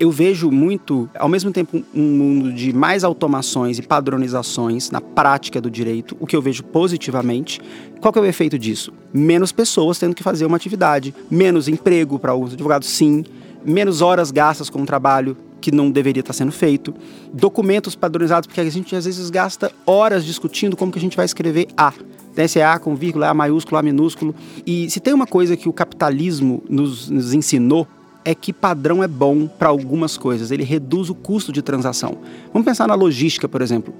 [0.00, 5.60] eu vejo muito, ao mesmo tempo, um mundo de mais automações e padronizações na prática
[5.60, 7.60] do direito, o que eu vejo positivamente.
[8.00, 8.92] Qual que é o efeito disso?
[9.12, 13.24] Menos pessoas tendo que fazer uma atividade, menos emprego para os advogados, sim,
[13.64, 16.94] menos horas gastas com o trabalho que não deveria estar sendo feito,
[17.32, 21.26] documentos padronizados, porque a gente às vezes gasta horas discutindo como que a gente vai
[21.26, 21.92] escrever A.
[22.34, 24.32] Deve A com vírgula, A maiúsculo, A minúsculo.
[24.64, 27.88] E se tem uma coisa que o capitalismo nos, nos ensinou
[28.24, 32.18] é que padrão é bom para algumas coisas, ele reduz o custo de transação.
[32.52, 33.94] Vamos pensar na logística, por exemplo.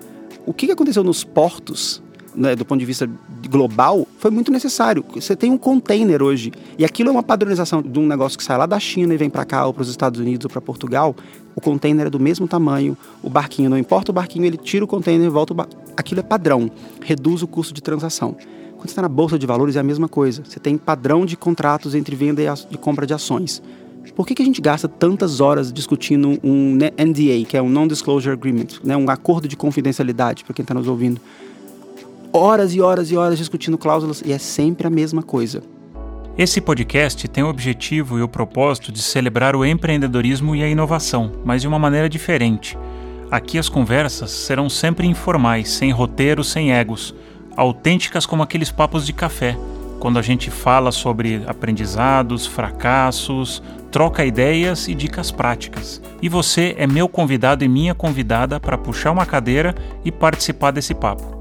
[0.44, 2.02] O que aconteceu nos portos,
[2.34, 3.08] né, do ponto de vista
[3.48, 5.04] global, foi muito necessário.
[5.14, 8.58] Você tem um container hoje, e aquilo é uma padronização de um negócio que sai
[8.58, 11.14] lá da China e vem para cá, ou para os Estados Unidos, ou para Portugal.
[11.54, 14.88] O container é do mesmo tamanho, o barquinho, não importa o barquinho, ele tira o
[14.88, 15.66] container e volta o.
[15.96, 16.70] Aquilo é padrão,
[17.02, 18.36] reduz o custo de transação.
[18.78, 20.44] Quando você está na bolsa de valores é a mesma coisa.
[20.44, 22.40] Você tem padrão de contratos entre venda
[22.70, 23.60] e compra de ações.
[24.18, 28.32] Por que, que a gente gasta tantas horas discutindo um NDA, que é um Non-Disclosure
[28.32, 31.20] Agreement, né, um acordo de confidencialidade, para quem está nos ouvindo?
[32.32, 35.62] Horas e horas e horas discutindo cláusulas e é sempre a mesma coisa.
[36.36, 41.30] Esse podcast tem o objetivo e o propósito de celebrar o empreendedorismo e a inovação,
[41.44, 42.76] mas de uma maneira diferente.
[43.30, 47.14] Aqui as conversas serão sempre informais, sem roteiro, sem egos,
[47.56, 49.56] autênticas como aqueles papos de café,
[49.98, 56.02] quando a gente fala sobre aprendizados, fracassos, troca ideias e dicas práticas.
[56.20, 59.74] E você é meu convidado e minha convidada para puxar uma cadeira
[60.04, 61.37] e participar desse papo.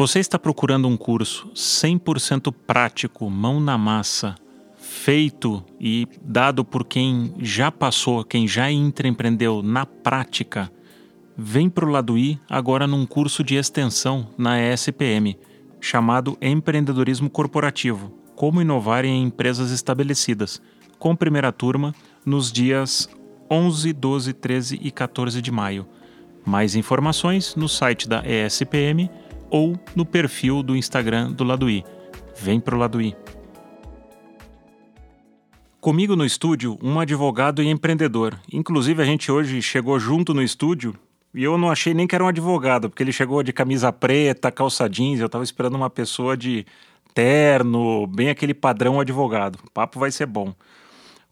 [0.00, 4.34] Você está procurando um curso 100% prático, mão na massa,
[4.78, 10.72] feito e dado por quem já passou, quem já intraempreendeu na prática?
[11.36, 15.36] Vem para o Laduí agora num curso de extensão na ESPM,
[15.78, 20.62] chamado Empreendedorismo Corporativo: Como inovar em empresas estabelecidas,
[20.98, 23.06] com primeira turma nos dias
[23.50, 25.86] 11, 12, 13 e 14 de maio.
[26.42, 29.10] Mais informações no site da ESPM
[29.50, 31.84] ou no perfil do Instagram do Laduí.
[32.40, 33.14] Vem pro Laduí.
[35.80, 38.38] Comigo no estúdio, um advogado e empreendedor.
[38.52, 40.94] Inclusive, a gente hoje chegou junto no estúdio
[41.34, 44.52] e eu não achei nem que era um advogado, porque ele chegou de camisa preta,
[44.52, 45.20] calça jeans.
[45.20, 46.66] Eu estava esperando uma pessoa de
[47.14, 49.58] terno, bem aquele padrão advogado.
[49.66, 50.54] O papo vai ser bom.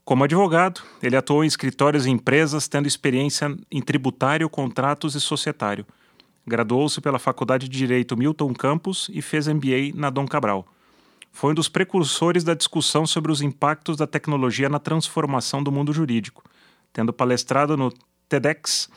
[0.03, 5.85] Como advogado, ele atuou em escritórios e empresas, tendo experiência em tributário, contratos e societário.
[6.49, 10.65] Graduou-se pela Faculdade de Direito Milton Campos e fez MBA na Dom Cabral.
[11.31, 15.93] Foi um dos precursores da discussão sobre os impactos da tecnologia na transformação do mundo
[15.93, 16.43] jurídico,
[16.91, 17.93] tendo palestrado no
[18.27, 18.89] TEDx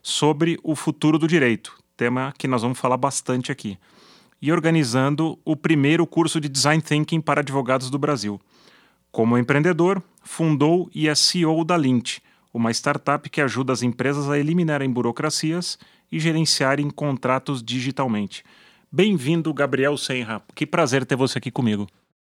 [0.00, 3.76] sobre o futuro do direito, tema que nós vamos falar bastante aqui,
[4.40, 8.40] e organizando o primeiro curso de Design Thinking para advogados do Brasil.
[9.10, 12.18] Como empreendedor, fundou e é CEO da Lint,
[12.54, 15.76] uma startup que ajuda as empresas a eliminarem burocracias
[16.10, 18.44] e gerenciarem contratos digitalmente.
[18.90, 20.42] Bem-vindo, Gabriel Senra.
[20.54, 21.86] Que prazer ter você aqui comigo.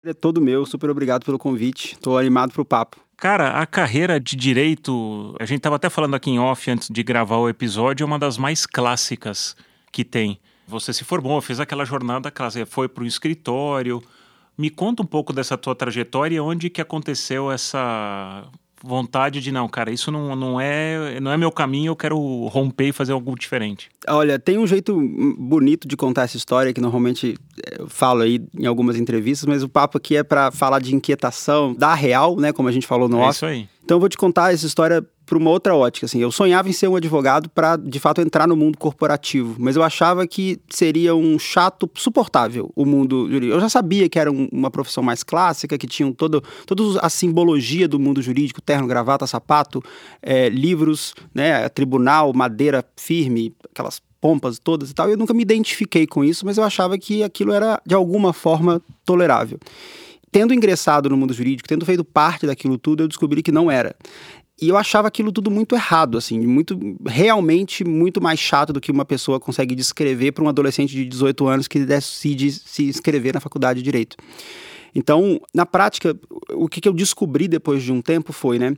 [0.04, 1.94] É todo meu, super obrigado pelo convite.
[1.94, 3.00] Estou animado para o papo.
[3.16, 7.02] Cara, a carreira de direito, a gente estava até falando aqui em off antes de
[7.02, 9.56] gravar o episódio, é uma das mais clássicas
[9.90, 10.38] que tem.
[10.66, 14.02] Você se formou, fez aquela jornada clássica, foi para o escritório.
[14.56, 18.44] Me conta um pouco dessa tua trajetória e onde que aconteceu essa
[18.84, 22.88] vontade de não, cara, isso não, não é não é meu caminho, eu quero romper
[22.88, 23.88] e fazer algo diferente?
[24.06, 24.94] Olha, tem um jeito
[25.38, 27.36] bonito de contar essa história que normalmente
[27.66, 30.94] eh, eu falo aí em algumas entrevistas, mas o papo aqui é para falar de
[30.94, 33.36] inquietação da real, né, como a gente falou no é off.
[33.36, 33.68] Isso aí.
[33.84, 36.06] Então eu vou te contar essa história para uma outra ótica.
[36.06, 39.76] Assim, eu sonhava em ser um advogado para, de fato, entrar no mundo corporativo, mas
[39.76, 43.54] eu achava que seria um chato suportável o mundo jurídico.
[43.54, 47.08] Eu já sabia que era um, uma profissão mais clássica, que tinham todo, toda a
[47.08, 49.82] simbologia do mundo jurídico, terno, gravata, sapato,
[50.22, 55.10] é, livros, né, tribunal, madeira firme, aquelas pompas todas e tal.
[55.10, 58.80] Eu nunca me identifiquei com isso, mas eu achava que aquilo era, de alguma forma,
[59.04, 59.58] tolerável
[60.34, 63.94] tendo ingressado no mundo jurídico, tendo feito parte daquilo tudo, eu descobri que não era.
[64.60, 66.76] E eu achava aquilo tudo muito errado, assim, muito
[67.06, 71.46] realmente muito mais chato do que uma pessoa consegue descrever para um adolescente de 18
[71.46, 74.16] anos que decide se inscrever na faculdade de direito.
[74.92, 76.18] Então, na prática,
[76.50, 78.74] o que, que eu descobri depois de um tempo foi, né?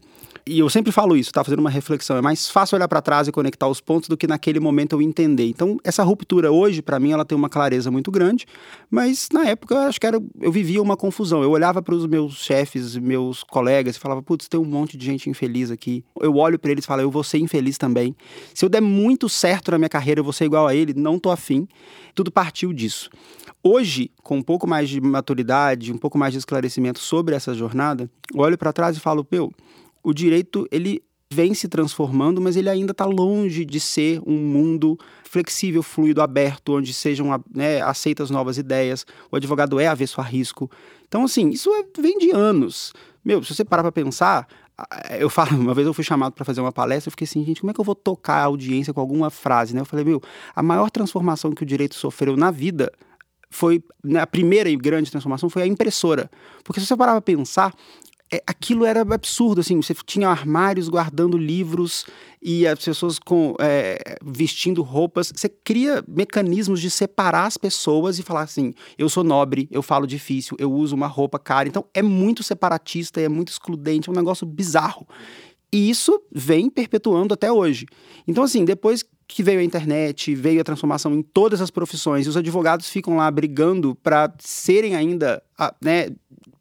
[0.48, 2.16] E eu sempre falo isso, tá fazendo uma reflexão.
[2.16, 5.02] É mais fácil olhar para trás e conectar os pontos do que naquele momento eu
[5.02, 5.48] entender.
[5.48, 8.46] Então, essa ruptura hoje, para mim, ela tem uma clareza muito grande,
[8.88, 11.42] mas na época eu acho que era, eu vivia uma confusão.
[11.42, 15.04] Eu olhava para os meus chefes, meus colegas e falava: putz, tem um monte de
[15.04, 16.04] gente infeliz aqui.
[16.20, 18.14] Eu olho para eles e falo: eu vou ser infeliz também.
[18.54, 21.18] Se eu der muito certo na minha carreira, eu vou ser igual a ele, não
[21.18, 21.66] tô afim.
[22.14, 23.10] Tudo partiu disso.
[23.64, 28.08] Hoje, com um pouco mais de maturidade, um pouco mais de esclarecimento sobre essa jornada,
[28.32, 29.52] eu olho para trás e falo: meu
[30.06, 34.96] o direito ele vem se transformando, mas ele ainda está longe de ser um mundo
[35.24, 39.04] flexível, fluido, aberto, onde sejam né, aceitas novas ideias.
[39.32, 40.70] O advogado é avesso a risco.
[41.08, 42.92] Então, assim, isso é, vem de anos.
[43.24, 44.46] Meu, se você parar para pensar,
[45.18, 47.60] eu falo, uma vez eu fui chamado para fazer uma palestra, eu fiquei assim, gente,
[47.60, 49.80] como é que eu vou tocar a audiência com alguma frase, né?
[49.80, 50.22] Eu falei, meu,
[50.54, 52.92] a maior transformação que o direito sofreu na vida
[53.50, 56.30] foi, né, a primeira e grande transformação foi a impressora.
[56.62, 57.74] Porque se você parar para pensar,
[58.32, 62.04] é, aquilo era absurdo, assim, você tinha armários guardando livros
[62.42, 65.32] e as pessoas com é, vestindo roupas.
[65.34, 70.06] Você cria mecanismos de separar as pessoas e falar assim: eu sou nobre, eu falo
[70.06, 71.68] difícil, eu uso uma roupa cara.
[71.68, 75.06] Então é muito separatista, é muito excludente, é um negócio bizarro.
[75.72, 77.86] E isso vem perpetuando até hoje.
[78.26, 82.28] Então, assim, depois que veio a internet, veio a transformação em todas as profissões, e
[82.28, 85.42] os advogados ficam lá brigando para serem ainda,
[85.82, 86.10] né,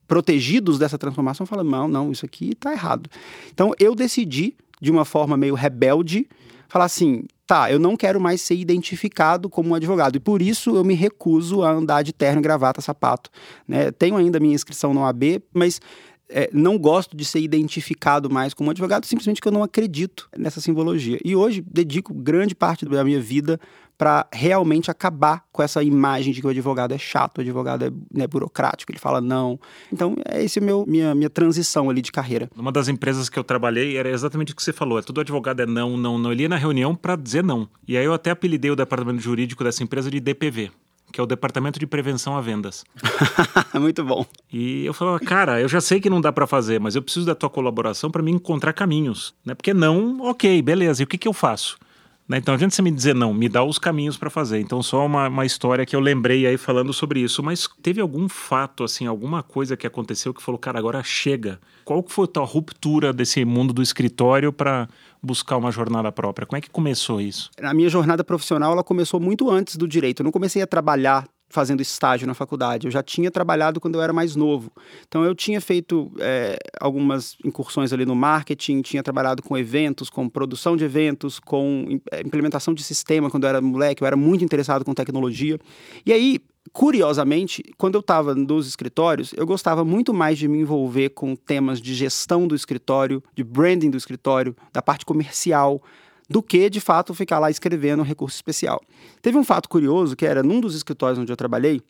[0.08, 3.10] protegidos dessa transformação, falam, não, não, isso aqui está errado.
[3.54, 6.28] Então eu decidi, de uma forma meio rebelde,
[6.68, 10.16] falar assim, tá, eu não quero mais ser identificado como um advogado.
[10.16, 13.30] E por isso eu me recuso a andar de terno, gravata, sapato.
[13.68, 13.92] Né?
[13.92, 15.80] Tenho ainda minha inscrição no AB, mas
[16.28, 20.60] é, não gosto de ser identificado mais como advogado, simplesmente porque eu não acredito nessa
[20.60, 21.20] simbologia.
[21.24, 23.60] E hoje dedico grande parte da minha vida
[23.98, 27.92] para realmente acabar com essa imagem de que o advogado é chato, o advogado é
[28.14, 29.60] né, burocrático, ele fala não.
[29.92, 32.50] Então, é esse meu minha, minha transição ali de carreira.
[32.56, 35.62] Uma das empresas que eu trabalhei era exatamente o que você falou, é todo advogado
[35.62, 36.32] é não, não, não.
[36.32, 37.68] Ele ia na reunião para dizer não.
[37.88, 40.72] E aí eu até apelidei o departamento jurídico dessa empresa de DPV
[41.12, 42.84] que é o Departamento de Prevenção a Vendas.
[43.80, 44.26] Muito bom.
[44.52, 47.26] E eu falava, cara, eu já sei que não dá para fazer, mas eu preciso
[47.26, 49.56] da tua colaboração para me encontrar caminhos, né?
[49.56, 51.02] Porque não, ok, beleza.
[51.02, 51.78] E o que, que eu faço?
[52.28, 52.38] Né?
[52.38, 54.60] Então, adianta você me dizer não, me dá os caminhos para fazer.
[54.60, 57.44] Então, só uma, uma história que eu lembrei aí falando sobre isso.
[57.44, 61.60] Mas teve algum fato, assim, alguma coisa que aconteceu que falou, cara, agora chega.
[61.84, 64.88] Qual que foi a tua ruptura desse mundo do escritório para
[65.22, 66.48] buscar uma jornada própria?
[66.48, 67.52] Como é que começou isso?
[67.62, 70.22] A minha jornada profissional ela começou muito antes do direito.
[70.22, 72.86] Eu não comecei a trabalhar fazendo estágio na faculdade.
[72.86, 74.70] Eu já tinha trabalhado quando eu era mais novo.
[75.08, 80.28] Então eu tinha feito é, algumas incursões ali no marketing, tinha trabalhado com eventos, com
[80.28, 84.04] produção de eventos, com é, implementação de sistema quando eu era moleque.
[84.04, 85.58] Eu era muito interessado com tecnologia.
[86.06, 86.40] E aí
[86.74, 91.80] Curiosamente, quando eu estava nos escritórios, eu gostava muito mais de me envolver com temas
[91.80, 95.82] de gestão do escritório, de branding do escritório, da parte comercial,
[96.30, 98.82] do que, de fato, ficar lá escrevendo um recurso especial.
[99.22, 101.82] Teve um fato curioso que era num dos escritórios onde eu trabalhei,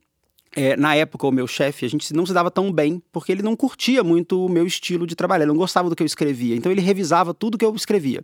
[0.55, 3.43] é, na época, o meu chefe, a gente não se dava tão bem, porque ele
[3.43, 6.55] não curtia muito o meu estilo de trabalhar, ele não gostava do que eu escrevia,
[6.55, 8.21] então ele revisava tudo que eu escrevia.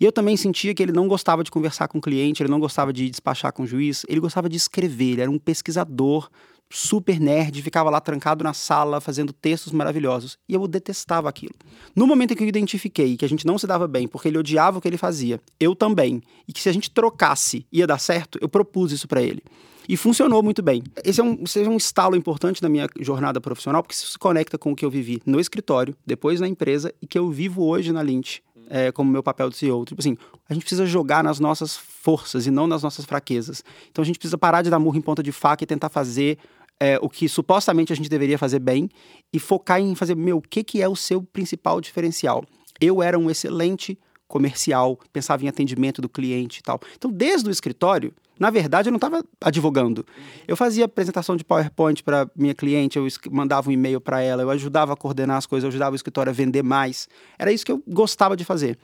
[0.00, 2.58] E eu também sentia que ele não gostava de conversar com o cliente, ele não
[2.58, 6.28] gostava de despachar com o juiz, ele gostava de escrever, ele era um pesquisador
[6.70, 10.38] super nerd, ficava lá trancado na sala fazendo textos maravilhosos.
[10.48, 11.54] E eu detestava aquilo.
[11.94, 14.38] No momento em que eu identifiquei que a gente não se dava bem porque ele
[14.38, 17.98] odiava o que ele fazia, eu também, e que se a gente trocasse ia dar
[17.98, 19.42] certo, eu propus isso para ele.
[19.88, 20.82] E funcionou muito bem.
[21.02, 24.18] Esse é um, esse é um estalo importante na minha jornada profissional, porque isso se
[24.18, 27.64] conecta com o que eu vivi no escritório, depois na empresa e que eu vivo
[27.64, 28.42] hoje na Lynch.
[28.70, 29.82] É, como meu papel de CEO.
[29.86, 30.14] Tipo assim,
[30.46, 33.64] a gente precisa jogar nas nossas forças e não nas nossas fraquezas.
[33.90, 36.36] Então a gente precisa parar de dar murro em ponta de faca e tentar fazer
[36.80, 38.88] é, o que supostamente a gente deveria fazer bem
[39.32, 42.44] e focar em fazer, meu, o que, que é o seu principal diferencial?
[42.80, 46.78] Eu era um excelente comercial, pensava em atendimento do cliente e tal.
[46.96, 50.06] Então, desde o escritório, na verdade, eu não estava advogando.
[50.46, 54.50] Eu fazia apresentação de PowerPoint para minha cliente, eu mandava um e-mail para ela, eu
[54.50, 57.08] ajudava a coordenar as coisas, eu ajudava o escritório a vender mais.
[57.38, 58.78] Era isso que eu gostava de fazer.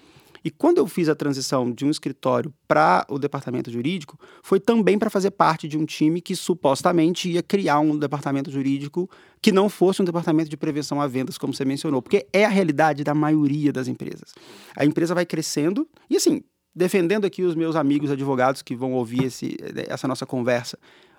[0.45, 4.99] E quando eu fiz a transição de um escritório para o departamento jurídico, foi também
[4.99, 9.09] para fazer parte de um time que supostamente ia criar um departamento jurídico
[9.41, 12.49] que não fosse um departamento de prevenção a vendas, como você mencionou, porque é a
[12.49, 14.35] realidade da maioria das empresas.
[14.77, 16.43] A empresa vai crescendo e assim,
[16.75, 19.57] defendendo aqui os meus amigos advogados que vão ouvir esse,
[19.89, 20.79] essa nossa conversa.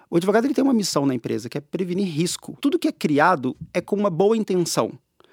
[0.10, 2.55] O advogado ele tem uma missão na empresa, que é prevenir risco.
[2.62, 4.91] Tudo que é criado é com uma boa intenção,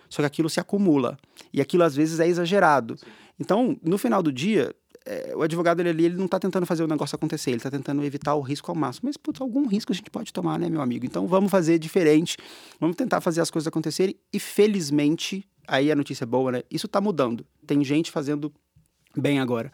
[0.09, 1.19] só que aquilo se acumula.
[1.53, 2.97] E aquilo às vezes é exagerado.
[3.43, 4.73] Então, no final do dia,
[5.05, 7.69] é, o advogado ele, ali ele não está tentando fazer o negócio acontecer, ele está
[7.69, 9.09] tentando evitar o risco ao máximo.
[9.09, 11.05] Mas, putz, algum risco a gente pode tomar, né, meu amigo?
[11.05, 12.37] Então, vamos fazer diferente,
[12.79, 16.63] vamos tentar fazer as coisas acontecerem e, felizmente, aí a notícia é boa, né?
[16.71, 17.45] Isso está mudando.
[17.67, 18.53] Tem gente fazendo
[19.17, 19.73] bem agora.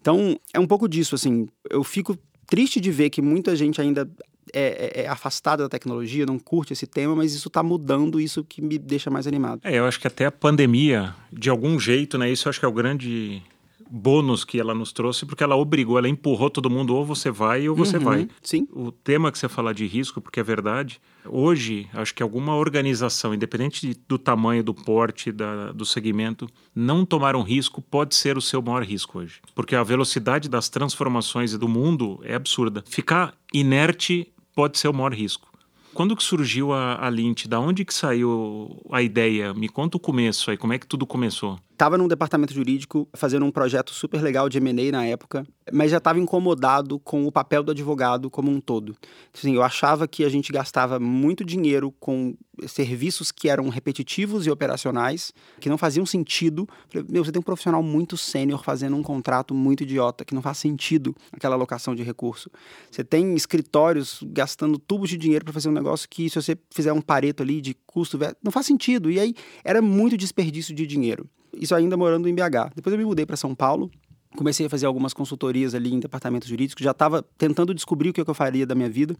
[0.00, 1.46] Então, é um pouco disso, assim.
[1.68, 4.10] Eu fico triste de ver que muita gente ainda
[4.54, 8.44] é, é, é afastada da tecnologia, não curte esse tema, mas isso está mudando, isso
[8.44, 9.60] que me deixa mais animado.
[9.64, 12.30] É, eu acho que até a pandemia, de algum jeito, né?
[12.30, 13.42] Isso eu acho que é o grande
[13.90, 17.68] bônus que ela nos trouxe, porque ela obrigou, ela empurrou todo mundo, ou você vai
[17.68, 18.28] ou você uhum, vai.
[18.42, 18.66] Sim.
[18.72, 23.34] O tema que você fala de risco, porque é verdade, hoje, acho que alguma organização,
[23.34, 28.42] independente do tamanho, do porte, da, do segmento, não tomar um risco pode ser o
[28.42, 29.40] seu maior risco hoje.
[29.54, 32.82] Porque a velocidade das transformações do mundo é absurda.
[32.86, 35.48] Ficar inerte pode ser o maior risco.
[35.92, 37.46] Quando que surgiu a, a Lint?
[37.46, 39.54] Da onde que saiu a ideia?
[39.54, 41.58] Me conta o começo aí, como é que tudo começou?
[41.74, 45.96] Estava num departamento jurídico fazendo um projeto super legal de M&A na época, mas já
[45.96, 48.96] estava incomodado com o papel do advogado como um todo.
[49.36, 52.36] Assim, eu achava que a gente gastava muito dinheiro com
[52.68, 56.64] serviços que eram repetitivos e operacionais, que não faziam sentido.
[56.88, 60.42] Falei, meu, você tem um profissional muito sênior fazendo um contrato muito idiota, que não
[60.42, 62.48] faz sentido aquela alocação de recurso.
[62.88, 66.92] Você tem escritórios gastando tubos de dinheiro para fazer um negócio que, se você fizer
[66.92, 69.10] um pareto ali de custo, não faz sentido.
[69.10, 71.28] E aí era muito desperdício de dinheiro.
[71.58, 72.74] Isso ainda morando em BH.
[72.74, 73.90] Depois eu me mudei para São Paulo,
[74.36, 78.20] comecei a fazer algumas consultorias ali em departamentos jurídicos, já estava tentando descobrir o que
[78.20, 79.16] eu faria da minha vida.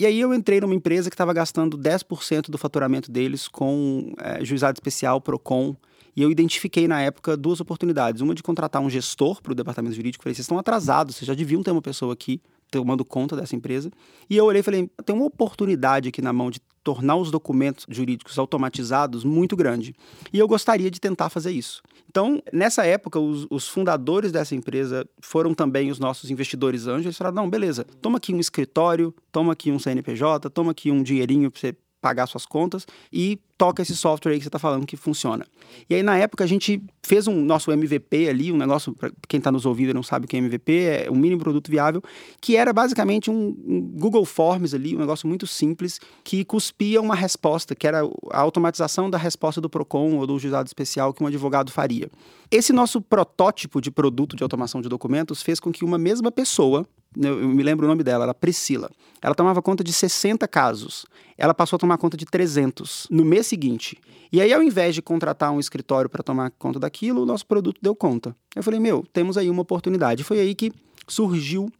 [0.00, 4.44] E aí eu entrei numa empresa que estava gastando 10% do faturamento deles com é,
[4.44, 5.74] juizado especial, PROCON,
[6.14, 8.20] e eu identifiquei na época duas oportunidades.
[8.20, 10.22] Uma de contratar um gestor para o departamento jurídico.
[10.22, 12.40] Falei, vocês estão atrasados, vocês já deviam ter uma pessoa aqui
[12.70, 13.90] tomando conta dessa empresa.
[14.28, 17.86] E eu olhei e falei, tem uma oportunidade aqui na mão de tornar os documentos
[17.88, 19.94] jurídicos automatizados muito grande.
[20.32, 21.82] E eu gostaria de tentar fazer isso.
[22.08, 27.06] Então, nessa época, os, os fundadores dessa empresa foram também os nossos investidores anjos.
[27.06, 31.02] Eles falaram: não, beleza, toma aqui um escritório, toma aqui um CNPJ, toma aqui um
[31.02, 34.86] dinheirinho para você pagar suas contas e toca esse software aí que você está falando
[34.86, 35.44] que funciona.
[35.90, 39.38] E aí, na época, a gente fez um nosso MVP ali, um negócio, para quem
[39.38, 42.02] está nos ouvindo e não sabe o que é MVP, é um mini produto viável,
[42.40, 47.16] que era basicamente um, um, Google Forms ali, um negócio muito simples, que cuspia uma
[47.16, 51.26] resposta, que era a automatização da resposta do PROCON ou do juizado especial que um
[51.26, 52.08] advogado faria.
[52.50, 56.86] Esse nosso protótipo de produto de automação de documentos fez com que uma mesma pessoa,
[57.16, 61.06] eu me lembro o nome dela, era Priscila, ela tomava conta de 60 casos.
[61.36, 63.98] Ela passou a tomar conta de 300 no mês seguinte.
[64.30, 67.78] E aí, ao invés de contratar um escritório para tomar conta daquilo, o nosso produto
[67.80, 68.36] deu conta.
[68.54, 70.22] Eu falei, meu, temos aí uma oportunidade.
[70.22, 70.70] Foi aí que
[71.06, 71.70] surgiu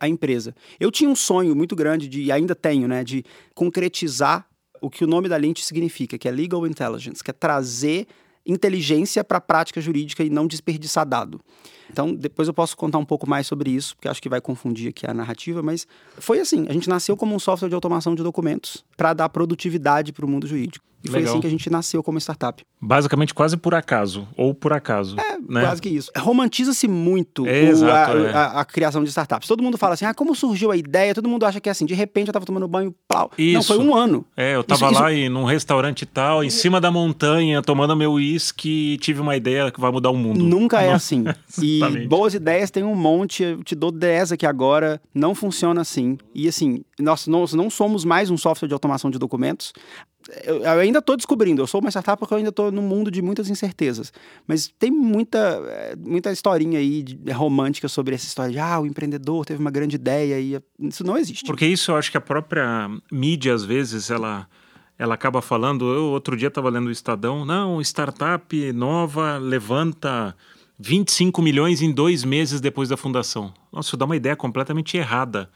[0.00, 0.54] a empresa.
[0.78, 3.22] Eu tinha um sonho muito grande de, e ainda tenho, né, de
[3.54, 4.46] concretizar
[4.80, 8.06] o que o nome da lente significa, que é Legal Intelligence, que é trazer
[8.50, 11.40] inteligência para a prática jurídica e não desperdiçar dado.
[11.90, 14.90] Então, depois eu posso contar um pouco mais sobre isso, porque acho que vai confundir
[14.90, 15.86] aqui a narrativa, mas
[16.18, 20.12] foi assim: a gente nasceu como um software de automação de documentos para dar produtividade
[20.12, 20.84] para o mundo jurídico.
[21.02, 21.22] E Legal.
[21.22, 22.62] foi assim que a gente nasceu como startup.
[22.80, 25.16] Basicamente, quase por acaso, ou por acaso.
[25.18, 25.62] É, né?
[25.62, 26.10] quase que isso.
[26.16, 28.32] Romantiza-se muito é, o, exato, a, é.
[28.32, 29.48] a, a, criação de startups.
[29.48, 31.14] Todo mundo fala assim, ah, como surgiu a ideia?
[31.14, 33.30] Todo mundo acha que é assim, de repente eu estava tomando banho, plau.
[33.36, 33.54] Isso.
[33.54, 34.24] Não, foi um ano.
[34.36, 35.30] É, eu estava lá isso...
[35.30, 39.80] num restaurante tal, em cima da montanha, tomando meu uísque e tive uma ideia que
[39.80, 40.42] vai mudar o mundo.
[40.42, 41.24] Nunca é assim.
[41.62, 46.18] e boas ideias tem um monte, eu te dou 10 aqui agora, não funciona assim.
[46.34, 49.72] E assim, nós, nós não somos mais um software de automação de documentos
[50.44, 53.22] eu, ainda estou descobrindo, eu sou uma startup porque eu ainda estou num mundo de
[53.22, 54.12] muitas incertezas.
[54.46, 58.86] Mas tem muita, eh, muita historinha aí de, romântica sobre essa história de ah, o
[58.86, 61.44] empreendedor teve uma grande ideia e isso não existe.
[61.46, 64.46] Porque isso eu acho que a própria mídia, às vezes, ela
[64.98, 65.90] ela acaba falando.
[65.90, 70.36] Eu outro dia estava lendo o Estadão, não, startup nova levanta
[70.78, 73.52] 25 milhões em dois meses depois da fundação.
[73.72, 75.50] Nossa, isso dá uma ideia completamente errada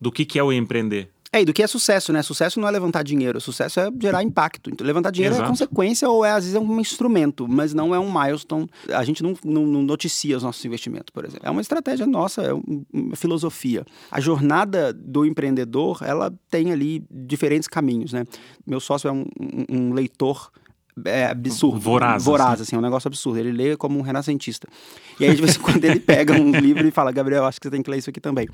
[0.00, 1.11] do que, que é o empreender.
[1.32, 2.22] É, e do que é sucesso, né?
[2.22, 4.68] Sucesso não é levantar dinheiro, sucesso é gerar impacto.
[4.68, 5.48] Então, levantar dinheiro é Exato.
[5.48, 8.68] é consequência ou é, às vezes, é um instrumento, mas não é um milestone.
[8.90, 11.46] A gente não, não, não noticia os nossos investimentos, por exemplo.
[11.48, 13.86] É uma estratégia nossa, é uma filosofia.
[14.10, 18.24] A jornada do empreendedor, ela tem ali diferentes caminhos, né?
[18.66, 20.52] Meu sócio é um, um, um leitor
[21.04, 21.78] é absurdo.
[21.78, 22.24] Voraz.
[22.24, 22.62] Voraz, assim.
[22.62, 23.38] assim, é um negócio absurdo.
[23.38, 24.68] Ele lê como um renascentista.
[25.18, 27.66] E aí, de vez em quando, ele pega um livro e fala, Gabriel, acho que
[27.66, 28.48] você tem que ler isso aqui também.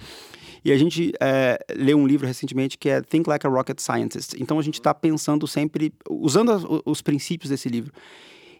[0.65, 4.35] E a gente é, leu um livro recentemente que é Think Like a Rocket Scientist.
[4.41, 7.93] Então a gente está pensando sempre, usando os princípios desse livro.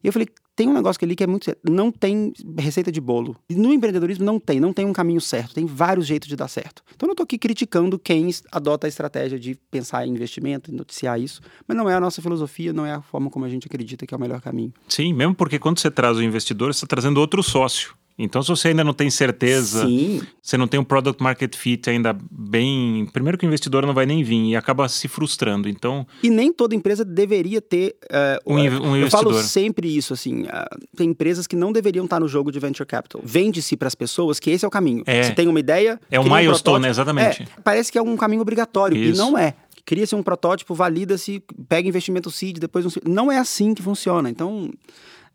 [0.03, 0.29] E eu falei,
[0.59, 1.55] tem um negócio ali que é muito.
[1.63, 3.37] Não tem receita de bolo.
[3.49, 6.83] No empreendedorismo não tem, não tem um caminho certo, tem vários jeitos de dar certo.
[6.95, 11.21] Então eu não estou aqui criticando quem adota a estratégia de pensar em investimento, noticiar
[11.21, 14.07] isso, mas não é a nossa filosofia, não é a forma como a gente acredita
[14.07, 14.73] que é o melhor caminho.
[14.89, 18.49] Sim, mesmo porque quando você traz o investidor, você está trazendo outro sócio Então, se
[18.49, 20.21] você ainda não tem certeza, Sim.
[20.43, 23.07] você não tem um product market fit ainda bem.
[23.13, 25.69] Primeiro que o investidor não vai nem vir e acaba se frustrando.
[25.69, 27.95] Então, E nem toda empresa deveria ter.
[28.11, 29.43] eh, Um um eu falo investidor.
[29.45, 30.47] sempre isso, assim.
[30.49, 33.21] ah, tem empresas que não deveriam estar no jogo de venture capital.
[33.25, 35.05] Vende-se para as pessoas que esse é o caminho.
[35.07, 35.23] É.
[35.23, 36.01] Você tem uma ideia.
[36.11, 36.87] É um milestone, protótipo.
[36.89, 37.43] exatamente.
[37.43, 38.97] É, parece que é um caminho obrigatório.
[38.97, 39.15] Isso.
[39.15, 39.55] E não é.
[39.85, 42.91] Cria-se um protótipo, valida-se, pega investimento seed, depois um.
[43.07, 44.29] Não é assim que funciona.
[44.29, 44.71] Então,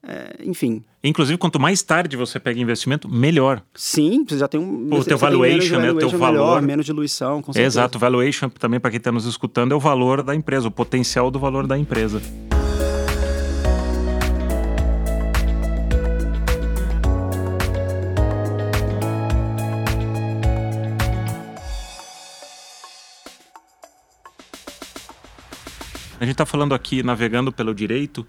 [0.05, 0.83] é, enfim.
[1.01, 3.61] inclusive, quanto mais tarde você pega investimento, melhor.
[3.73, 4.93] Sim, você já tem um.
[4.93, 6.61] O teu valuation, né, o teu melhor, valor.
[6.61, 7.79] menos diluição, com certeza.
[7.79, 11.31] Exato, valuation também para quem está nos escutando é o valor da empresa, o potencial
[11.31, 12.21] do valor da empresa.
[26.19, 28.25] A gente está falando aqui, navegando pelo direito.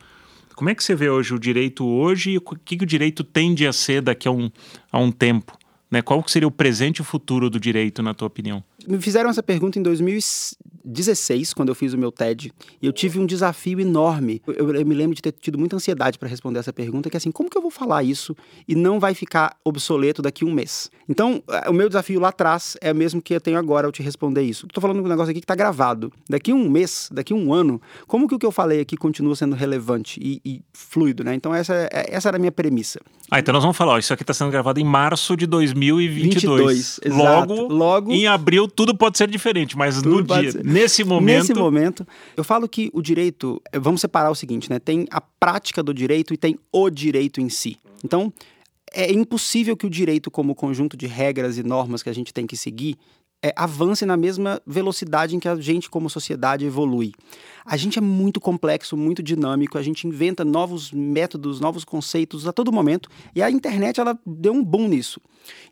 [0.55, 3.25] Como é que você vê hoje o direito hoje e o que, que o direito
[3.25, 4.51] tende a ser daqui a um,
[4.91, 5.59] a um tempo?
[5.91, 6.03] Né?
[6.03, 8.63] Qual seria o presente e o futuro do direito, na tua opinião?
[8.89, 13.19] Me fizeram essa pergunta em 2016, quando eu fiz o meu TED, e eu tive
[13.19, 14.43] um desafio enorme.
[14.47, 17.19] Eu, eu me lembro de ter tido muita ansiedade para responder essa pergunta, que é
[17.19, 18.37] assim, como que eu vou falar isso
[18.69, 20.91] e não vai ficar obsoleto daqui a um mês?
[21.09, 24.03] Então, o meu desafio lá atrás é o mesmo que eu tenho agora ao te
[24.03, 24.67] responder isso.
[24.67, 26.13] Estou falando um negócio aqui que está gravado.
[26.29, 28.97] Daqui a um mês, daqui a um ano, como que o que eu falei aqui
[28.97, 31.35] continua sendo relevante e, e fluido, né?
[31.35, 33.01] Então, essa, é- essa era a minha premissa.
[33.31, 36.45] Ah, então nós vamos falar, ó, isso aqui está sendo gravado em março de 2022.
[36.45, 37.55] 22, exato.
[37.55, 40.65] Logo, Logo- em abril tudo pode ser diferente, mas Tudo no dia, ser.
[40.65, 44.79] nesse momento, Nesse momento, eu falo que o direito, eh, vamos separar o seguinte, né?
[44.79, 47.77] Tem a prática do direito e tem o direito em si.
[48.05, 48.33] Então,
[48.93, 52.47] é impossível que o direito, como conjunto de regras e normas que a gente tem
[52.47, 52.97] que seguir,
[53.45, 57.13] eh, avance na mesma velocidade em que a gente, como sociedade, evolui.
[57.63, 62.55] A gente é muito complexo, muito dinâmico, a gente inventa novos métodos, novos conceitos a
[62.55, 65.21] todo momento, e a internet ela deu um boom nisso.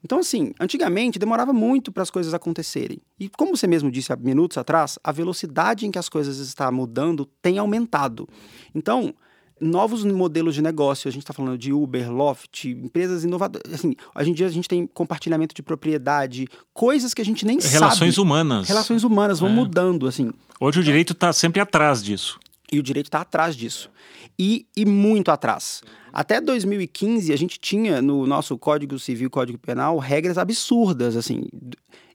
[0.05, 3.01] Então, assim, antigamente demorava muito para as coisas acontecerem.
[3.19, 6.71] E como você mesmo disse há minutos atrás, a velocidade em que as coisas estão
[6.71, 8.29] mudando tem aumentado.
[8.75, 9.15] Então,
[9.63, 13.73] novos modelos de negócio, a gente está falando de Uber, Loft, empresas inovadoras.
[13.73, 17.59] Assim, hoje em dia a gente tem compartilhamento de propriedade, coisas que a gente nem
[17.61, 18.27] relações sabe.
[18.27, 18.69] humanas.
[18.69, 19.53] Relações humanas vão É.
[19.53, 20.31] mudando, assim.
[20.61, 22.39] Hoje o direito está sempre atrás disso.
[22.71, 23.91] E o direito está atrás disso.
[24.39, 25.83] E, e muito atrás.
[26.13, 31.45] Até 2015, a gente tinha no nosso Código Civil, Código Penal, regras absurdas, assim.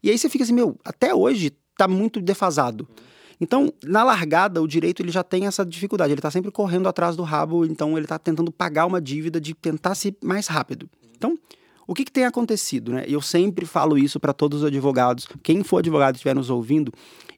[0.04, 2.88] E aí você fica assim, meu, até hoje está muito defasado.
[3.40, 6.12] Então, na largada, o direito ele já tem essa dificuldade.
[6.12, 9.54] Ele está sempre correndo atrás do rabo, então ele está tentando pagar uma dívida de
[9.54, 10.90] tentar ser mais rápido.
[11.16, 11.38] Então,
[11.86, 12.92] o que, que tem acontecido?
[12.92, 13.06] Né?
[13.08, 15.28] Eu sempre falo isso para todos os advogados.
[15.44, 16.92] Quem for advogado e estiver nos ouvindo,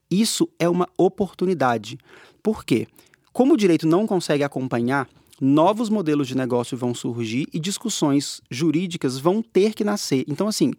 [0.09, 1.97] isso é uma oportunidade.
[2.41, 2.87] Por quê?
[3.31, 5.07] Como o direito não consegue acompanhar,
[5.39, 10.25] novos modelos de negócio vão surgir e discussões jurídicas vão ter que nascer.
[10.27, 10.73] Então, assim,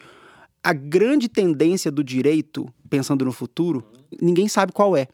[0.62, 3.85] a grande tendência do direito, pensando no futuro,
[4.20, 5.09] ninguém sabe qual é.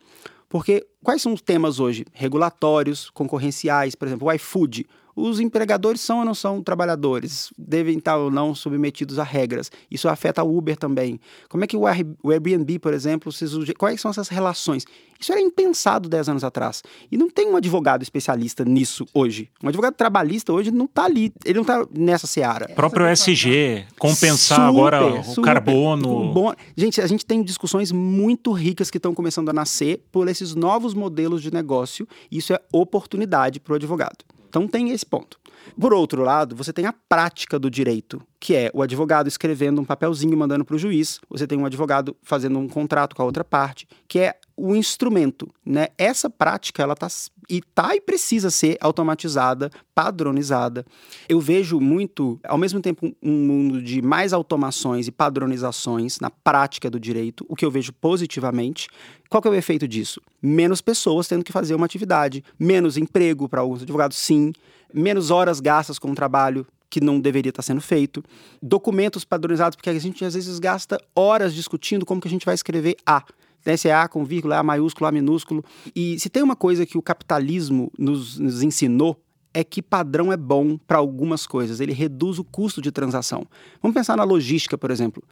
[0.48, 2.04] Porque quais são os temas hoje?
[2.12, 4.86] Regulatórios, concorrenciais, por exemplo, o iFood.
[5.16, 7.50] Os empregadores são ou não são trabalhadores?
[7.56, 9.70] Devem estar ou não submetidos a regras.
[9.90, 11.18] Isso afeta o Uber também.
[11.48, 14.84] Como é que o Air- o Airbnb, por exemplo, se suje- quais são essas relações?
[15.18, 16.82] Isso era impensado 10 anos atrás.
[17.10, 19.48] E não tem um advogado especialista nisso hoje.
[19.64, 22.68] Um advogado trabalhista hoje não está ali, ele não está nessa seara.
[22.74, 25.44] Próprio ESG, compensar Super, agora o super.
[25.44, 26.34] carbono.
[26.34, 30.54] Bom- Gente, a gente tem discussões muito ricas que estão começando a nascer por esses
[30.54, 32.06] novos modelos de negócio.
[32.30, 34.18] E isso é oportunidade para o advogado.
[34.48, 35.38] Então tem esse ponto.
[35.78, 39.84] Por outro lado, você tem a prática do direito, que é o advogado escrevendo um
[39.84, 41.20] papelzinho mandando para o juiz.
[41.28, 45.48] Você tem um advogado fazendo um contrato com a outra parte, que é o instrumento,
[45.64, 45.88] né?
[45.98, 47.08] Essa prática ela tá
[47.48, 50.84] e tá e precisa ser automatizada, padronizada.
[51.28, 56.90] Eu vejo muito, ao mesmo tempo, um mundo de mais automações e padronizações na prática
[56.90, 58.88] do direito, o que eu vejo positivamente.
[59.28, 60.20] Qual que é o efeito disso?
[60.42, 64.52] Menos pessoas tendo que fazer uma atividade, menos emprego para alguns advogados, sim,
[64.92, 68.24] menos horas gastas com o trabalho que não deveria estar sendo feito,
[68.62, 72.54] documentos padronizados, porque a gente às vezes gasta horas discutindo como que a gente vai
[72.54, 73.22] escrever A.
[73.66, 75.64] Né, é A com vírgula, A maiúsculo, A minúsculo.
[75.94, 79.20] E se tem uma coisa que o capitalismo nos, nos ensinou,
[79.52, 81.80] é que padrão é bom para algumas coisas.
[81.80, 83.46] Ele reduz o custo de transação.
[83.82, 85.22] Vamos pensar na logística, por exemplo.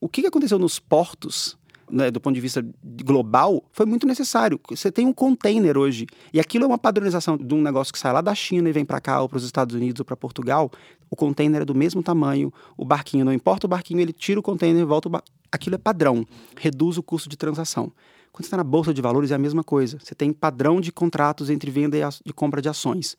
[0.00, 1.58] O que que aconteceu nos portos
[1.92, 2.64] né, do ponto de vista
[3.04, 4.58] global, foi muito necessário.
[4.70, 8.12] Você tem um container hoje, e aquilo é uma padronização de um negócio que sai
[8.12, 10.70] lá da China e vem para cá, ou para os Estados Unidos, ou para Portugal.
[11.12, 14.42] O container é do mesmo tamanho, o barquinho, não importa o barquinho, ele tira o
[14.42, 15.22] container e volta o.
[15.52, 17.92] Aquilo é padrão, reduz o custo de transação.
[18.32, 19.98] Quando você está na bolsa de valores, é a mesma coisa.
[20.02, 23.14] Você tem padrão de contratos entre venda e de compra de ações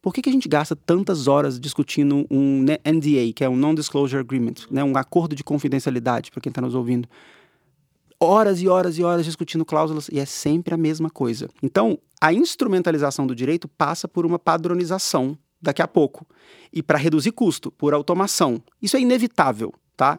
[0.00, 4.22] Por que, que a gente gasta tantas horas discutindo um NDA, que é um Non-Disclosure
[4.22, 7.06] Agreement, né, um acordo de confidencialidade, para quem está nos ouvindo?
[8.18, 11.50] Horas e horas e horas discutindo cláusulas e é sempre a mesma coisa.
[11.62, 16.26] Então, a instrumentalização do direito passa por uma padronização daqui a pouco.
[16.72, 18.62] E para reduzir custo, por automação.
[18.80, 20.18] Isso é inevitável, tá?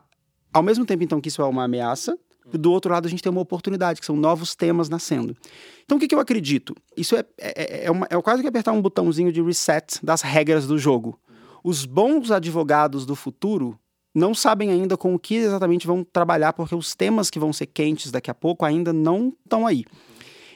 [0.54, 2.18] Ao mesmo tempo, então, que isso é uma ameaça,
[2.54, 5.36] do outro lado a gente tem uma oportunidade, que são novos temas nascendo.
[5.84, 6.76] Então o que, que eu acredito?
[6.96, 10.22] Isso é, é, é, é, uma, é quase que apertar um botãozinho de reset das
[10.22, 11.20] regras do jogo.
[11.64, 13.78] Os bons advogados do futuro
[14.14, 17.66] não sabem ainda com o que exatamente vão trabalhar, porque os temas que vão ser
[17.66, 19.84] quentes daqui a pouco ainda não estão aí.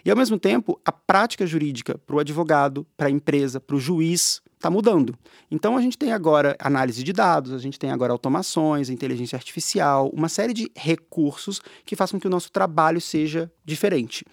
[0.06, 3.80] E ao mesmo tempo, a prática jurídica para o advogado, para a empresa, para o
[3.80, 5.16] juiz, está mudando.
[5.50, 10.10] Então a gente tem agora análise de dados, a gente tem agora automações, inteligência artificial,
[10.14, 14.26] uma série de recursos que façam que o nosso trabalho seja diferente.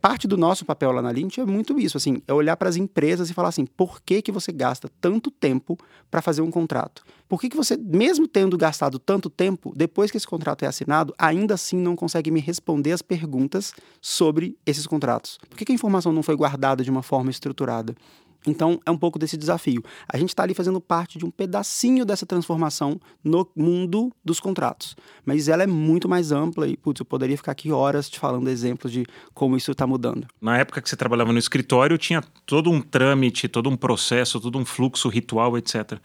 [0.00, 2.76] Parte do nosso papel lá na Lint é muito isso, assim, é olhar para as
[2.76, 5.78] empresas e falar assim, por que, que você gasta tanto tempo
[6.10, 7.02] para fazer um contrato?
[7.26, 11.14] Por que, que você, mesmo tendo gastado tanto tempo, depois que esse contrato é assinado,
[11.18, 15.38] ainda assim não consegue me responder as perguntas sobre esses contratos?
[15.48, 17.94] Por que, que a informação não foi guardada de uma forma estruturada?
[18.46, 19.82] Então, é um pouco desse desafio.
[20.08, 24.96] A gente está ali fazendo parte de um pedacinho dessa transformação no mundo dos contratos.
[25.24, 28.48] Mas ela é muito mais ampla e, putz, eu poderia ficar aqui horas te falando
[28.48, 30.26] exemplos de como isso está mudando.
[30.40, 34.58] Na época que você trabalhava no escritório, tinha todo um trâmite, todo um processo, todo
[34.58, 35.98] um fluxo ritual, etc.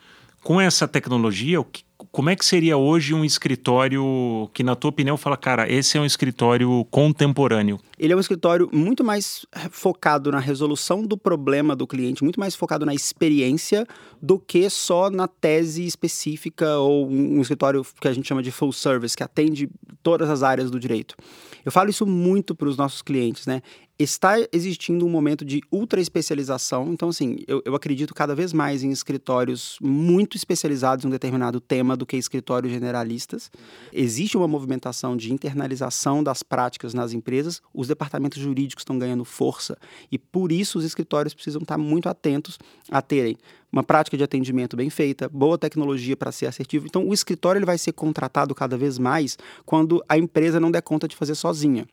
[0.44, 1.84] Com essa tecnologia, o que,
[2.16, 6.02] como é que seria hoje um escritório que, na tua opinião, fala, cara, esse é
[6.02, 7.78] um escritório contemporâneo?
[8.00, 12.56] Ele é um escritório muito mais focado na resolução do problema do cliente, muito mais
[12.56, 13.86] focado na experiência
[14.22, 18.72] do que só na tese específica ou um escritório que a gente chama de full
[18.72, 19.70] service, que atende
[20.02, 21.18] todas as áreas do direito.
[21.66, 23.62] Eu falo isso muito para os nossos clientes, né?
[23.98, 26.92] Está existindo um momento de ultra especialização.
[26.92, 31.62] Então, assim, eu, eu, acredito cada vez mais em escritórios muito especializados em um determinado
[31.62, 33.50] tema do que escritórios generalistas.
[33.94, 37.62] Existe uma movimentação de internalização das práticas nas empresas.
[37.74, 39.78] Os departamentos jurídicos estão ganhando força
[40.12, 42.60] e, por isso, os escritórios precisam estar muito atentos
[42.92, 43.38] a terem
[43.72, 46.86] uma prática de atendimento bem feita, boa tecnologia para ser assertivo.
[46.86, 50.82] Então, o escritório ele vai ser contratado cada vez mais quando a empresa não der
[50.82, 51.86] conta de fazer sozinha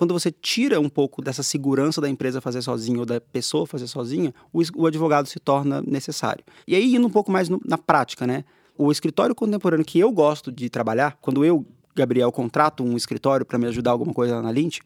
[0.00, 3.86] quando você tira um pouco dessa segurança da empresa fazer sozinha ou da pessoa fazer
[3.86, 6.42] sozinha, o, o advogado se torna necessário.
[6.66, 8.42] E aí, indo um pouco mais no, na prática, né?
[8.78, 13.58] O escritório contemporâneo que eu gosto de trabalhar, quando eu, Gabriel, contrato um escritório para
[13.58, 14.78] me ajudar alguma coisa na Lint,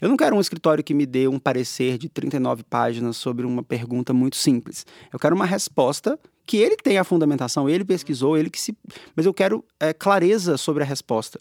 [0.00, 3.62] eu não quero um escritório que me dê um parecer de 39 páginas sobre uma
[3.62, 4.86] pergunta muito simples.
[5.12, 8.74] Eu quero uma resposta que ele tem a fundamentação, ele pesquisou, ele que se.
[9.14, 11.38] Mas eu quero é, clareza sobre a resposta.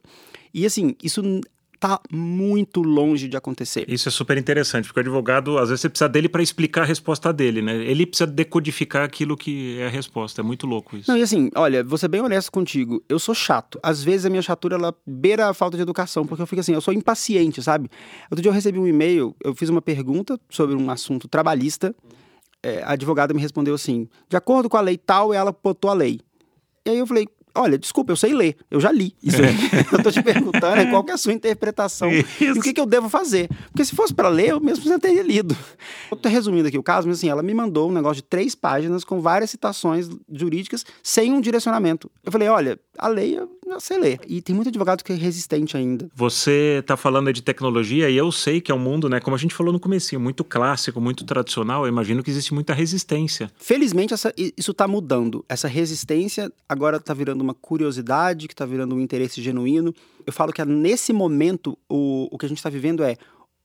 [0.54, 1.22] E assim, isso
[1.82, 3.86] está muito longe de acontecer.
[3.88, 6.86] Isso é super interessante, porque o advogado, às vezes, você precisa dele para explicar a
[6.86, 7.76] resposta dele, né?
[7.76, 10.41] Ele precisa decodificar aquilo que é a resposta.
[10.41, 11.10] É muito louco isso.
[11.10, 13.04] Não, e assim, olha, vou ser bem honesto contigo.
[13.10, 13.80] Eu sou chato.
[13.82, 16.74] Às vezes a minha chatura, ela beira a falta de educação, porque eu fico assim,
[16.74, 17.89] eu sou impaciente, sabe?
[18.30, 21.96] Outro dia eu recebi um e-mail, eu fiz uma pergunta sobre um assunto trabalhista.
[22.62, 25.96] É, a advogada me respondeu assim: de acordo com a lei tal, ela botou a
[25.96, 26.20] lei.
[26.86, 29.16] E aí eu falei, Olha, desculpa, eu sei ler, eu já li.
[29.22, 29.56] Isso aí.
[29.92, 32.44] eu tô te perguntando é qual é a sua interpretação Isso.
[32.44, 33.50] e o que, que eu devo fazer.
[33.72, 35.56] Porque se fosse para ler, eu mesmo já teria lido.
[36.10, 38.56] Eu tô resumindo aqui o caso, mas assim, ela me mandou um negócio de três
[38.56, 42.10] páginas com várias citações jurídicas sem um direcionamento.
[42.24, 44.20] Eu falei, olha, a lei eu já sei ler.
[44.28, 46.10] E tem muito advogado que é resistente ainda.
[46.16, 49.40] Você tá falando de tecnologia e eu sei que é um mundo, né, como a
[49.40, 51.84] gente falou no começo, muito clássico, muito tradicional.
[51.84, 53.52] Eu imagino que existe muita resistência.
[53.58, 55.44] Felizmente essa, isso tá mudando.
[55.48, 59.93] Essa resistência agora tá virando virando uma curiosidade, que está virando um interesse genuíno.
[60.25, 63.17] Eu falo que nesse momento o, o que a gente está vivendo é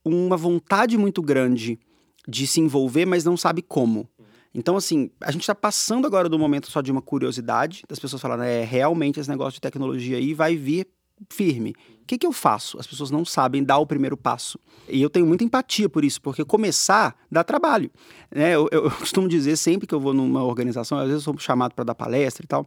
[0.04, 1.78] uma vontade muito grande
[2.26, 4.08] de se envolver, mas não sabe como.
[4.54, 8.22] Então, assim, a gente está passando agora do momento só de uma curiosidade, das pessoas
[8.22, 10.88] falando, é, realmente esse negócio de tecnologia aí vai vir
[11.30, 11.74] firme.
[12.02, 12.78] O que, que eu faço?
[12.78, 14.58] As pessoas não sabem dar o primeiro passo.
[14.88, 17.90] E eu tenho muita empatia por isso, porque começar dá trabalho.
[18.30, 18.54] Né?
[18.54, 21.38] Eu, eu, eu costumo dizer sempre que eu vou numa organização, às vezes eu sou
[21.38, 22.66] chamado para dar palestra e tal.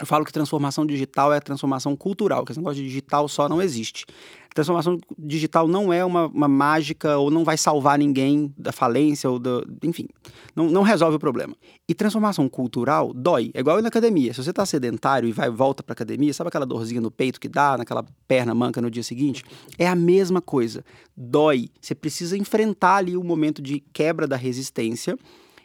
[0.00, 3.60] Eu falo que transformação digital é transformação cultural, que esse negócio de digital só não
[3.60, 4.06] existe.
[4.54, 9.38] Transformação digital não é uma, uma mágica ou não vai salvar ninguém da falência ou
[9.38, 9.64] do.
[9.84, 10.08] Enfim,
[10.56, 11.54] não, não resolve o problema.
[11.86, 13.50] E transformação cultural dói.
[13.54, 14.32] É igual na academia.
[14.32, 17.48] Se você está sedentário e vai volta para academia, sabe aquela dorzinha no peito que
[17.48, 19.44] dá, naquela perna manca no dia seguinte?
[19.78, 20.82] É a mesma coisa.
[21.16, 21.68] Dói.
[21.80, 25.16] Você precisa enfrentar ali o momento de quebra da resistência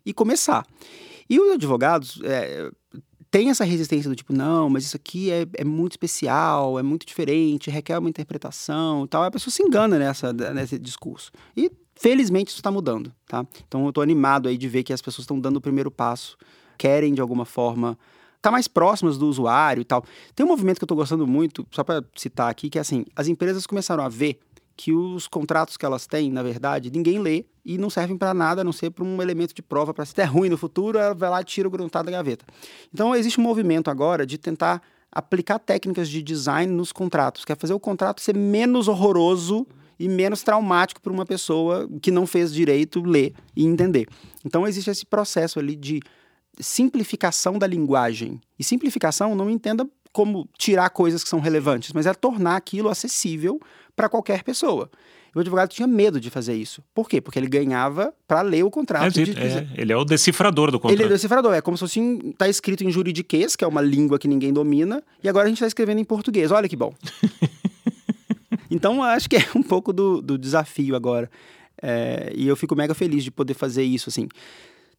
[0.06, 0.64] e começar.
[1.28, 2.20] E os advogados.
[2.24, 2.70] É,
[3.36, 7.06] tem essa resistência do tipo, não, mas isso aqui é, é muito especial, é muito
[7.06, 9.24] diferente, requer uma interpretação e tal.
[9.24, 11.34] A pessoa se engana nessa, nesse discurso.
[11.54, 13.46] E felizmente isso está mudando, tá?
[13.68, 16.38] Então eu estou animado aí de ver que as pessoas estão dando o primeiro passo,
[16.78, 18.00] querem de alguma forma
[18.38, 20.06] estar tá mais próximas do usuário e tal.
[20.34, 23.04] Tem um movimento que eu estou gostando muito, só para citar aqui, que é assim,
[23.18, 24.40] as empresas começaram a ver
[24.78, 28.62] que os contratos que elas têm, na verdade, ninguém lê e não servem para nada,
[28.62, 31.16] a não ser para um elemento de prova para se der ruim no futuro, ela
[31.16, 32.46] vai lá e tira o gruntar da gaveta.
[32.94, 37.56] Então existe um movimento agora de tentar aplicar técnicas de design nos contratos, quer é
[37.56, 39.66] fazer o contrato ser menos horroroso
[39.98, 44.08] e menos traumático para uma pessoa que não fez direito ler e entender.
[44.44, 46.02] Então existe esse processo ali de
[46.60, 48.40] simplificação da linguagem.
[48.60, 53.60] E simplificação não entenda como tirar coisas que são relevantes, mas é tornar aquilo acessível
[53.96, 54.90] para qualquer pessoa.
[55.36, 56.82] O advogado tinha medo de fazer isso.
[56.94, 57.20] Por quê?
[57.20, 59.20] Porque ele ganhava para ler o contrato.
[59.20, 60.96] É, de, é, ele é o decifrador do contrato.
[60.96, 61.54] Ele é o decifrador.
[61.54, 65.04] É como se fosse está escrito em juridiquês, que é uma língua que ninguém domina,
[65.22, 66.52] e agora a gente está escrevendo em português.
[66.52, 66.96] Olha que bom.
[68.72, 71.30] então, acho que é um pouco do, do desafio agora.
[71.82, 74.30] É, e eu fico mega feliz de poder fazer isso, assim.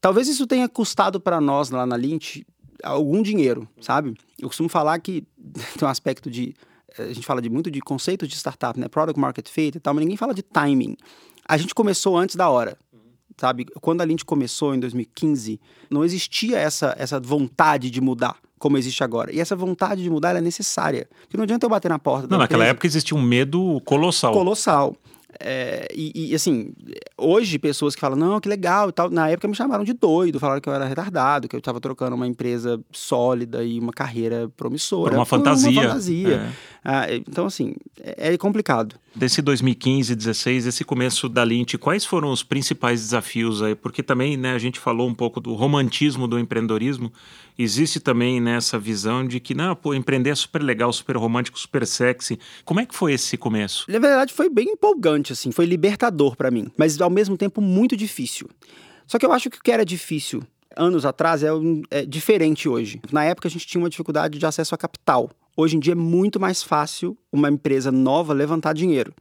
[0.03, 2.47] Talvez isso tenha custado para nós lá na Lynch
[2.83, 4.15] algum dinheiro, sabe?
[4.39, 5.25] Eu costumo falar que
[5.79, 6.55] tem um aspecto de
[6.99, 8.89] a gente fala de muito de conceitos de startup, né?
[8.89, 10.97] Product market fit e tal, mas ninguém fala de timing.
[11.49, 12.77] A gente começou antes da hora.
[13.39, 18.79] Sabe, quando a gente começou em 2015, não existia essa, essa vontade de mudar como
[18.79, 19.31] existe agora.
[19.31, 21.07] E essa vontade de mudar é necessária.
[21.21, 22.27] Porque não adianta eu bater na porta.
[22.31, 24.33] Não, naquela época existia um medo colossal.
[24.33, 24.97] Colossal.
[25.41, 26.73] É, e, e, assim,
[27.17, 30.41] hoje pessoas que falam, não, que legal e tal, na época me chamaram de doido,
[30.41, 34.51] falaram que eu era retardado, que eu estava trocando uma empresa sólida e uma carreira
[34.57, 35.11] promissora.
[35.11, 35.71] Por uma fantasia.
[35.71, 36.35] Uma fantasia.
[36.35, 36.53] É.
[36.85, 38.97] Ah, então, assim, é, é complicado.
[39.15, 43.75] Desse 2015, 16, esse começo da Lint, quais foram os principais desafios aí?
[43.75, 47.13] Porque também, né, a gente falou um pouco do romantismo do empreendedorismo,
[47.59, 51.87] existe também nessa visão de que, não, pô, empreender é super legal, super romântico, super
[51.87, 52.39] sexy.
[52.65, 53.85] Como é que foi esse começo?
[53.89, 57.97] Na verdade, foi bem empolgante, assim, foi libertador para mim, mas ao mesmo tempo muito
[57.97, 58.49] difícil.
[59.07, 60.43] Só que eu acho que o que era difícil
[60.77, 61.49] anos atrás é,
[61.91, 63.01] é diferente hoje.
[63.11, 65.31] Na época a gente tinha uma dificuldade de acesso a capital.
[65.57, 69.15] Hoje em dia é muito mais fácil uma empresa nova levantar dinheiro.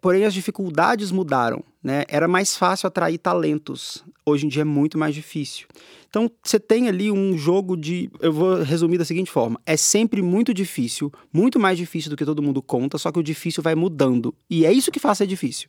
[0.00, 2.04] Porém, as dificuldades mudaram, né?
[2.08, 4.02] Era mais fácil atrair talentos.
[4.24, 5.66] Hoje em dia é muito mais difícil.
[6.08, 8.10] Então, você tem ali um jogo de.
[8.20, 12.24] Eu vou resumir da seguinte forma: é sempre muito difícil, muito mais difícil do que
[12.24, 14.34] todo mundo conta, só que o difícil vai mudando.
[14.48, 15.68] E é isso que faz ser difícil.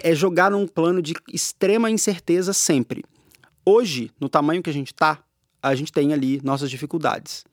[0.00, 3.02] É jogar num plano de extrema incerteza sempre.
[3.64, 5.18] Hoje, no tamanho que a gente está,
[5.62, 7.44] a gente tem ali nossas dificuldades.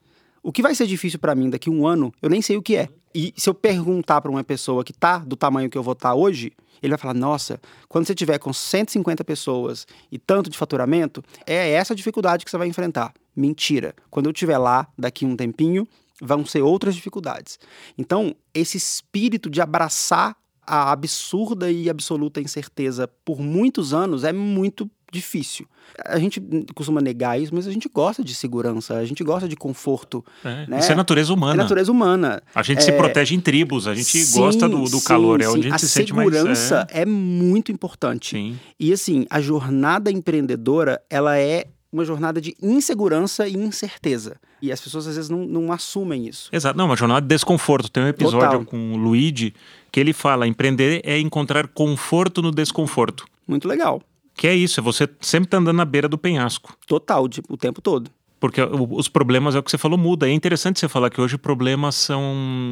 [0.41, 2.61] O que vai ser difícil para mim daqui a um ano, eu nem sei o
[2.61, 2.89] que é.
[3.13, 6.09] E se eu perguntar para uma pessoa que tá do tamanho que eu vou estar
[6.09, 10.57] tá hoje, ele vai falar: nossa, quando você tiver com 150 pessoas e tanto de
[10.57, 13.13] faturamento, é essa dificuldade que você vai enfrentar.
[13.35, 13.95] Mentira.
[14.09, 15.87] Quando eu estiver lá, daqui um tempinho,
[16.21, 17.59] vão ser outras dificuldades.
[17.97, 24.89] Então, esse espírito de abraçar a absurda e absoluta incerteza por muitos anos é muito
[25.11, 25.65] difícil.
[26.05, 26.41] A gente
[26.75, 30.23] costuma negar isso, mas a gente gosta de segurança, a gente gosta de conforto.
[30.43, 30.79] É, né?
[30.79, 31.53] Isso é natureza humana.
[31.53, 32.41] É natureza humana.
[32.53, 32.81] A gente é...
[32.81, 35.63] se protege em tribos, a gente sim, gosta do, do calor, sim, é onde a
[35.63, 36.29] gente a se sente mais...
[36.29, 37.01] A segurança é...
[37.01, 38.31] é muito importante.
[38.31, 38.59] Sim.
[38.79, 44.37] E assim, a jornada empreendedora, ela é uma jornada de insegurança e incerteza.
[44.61, 46.49] E as pessoas às vezes não, não assumem isso.
[46.51, 47.89] Exato, não, uma jornada de desconforto.
[47.89, 48.65] Tem um episódio Total.
[48.65, 49.53] com o Luigi
[49.91, 53.25] que ele fala: empreender é encontrar conforto no desconforto.
[53.47, 54.01] Muito legal.
[54.39, 56.73] Que é isso, é você sempre tá andando na beira do penhasco.
[56.87, 58.09] Total, o tempo todo.
[58.39, 60.29] Porque os problemas, é o que você falou, muda.
[60.29, 62.23] É interessante você falar que hoje problemas são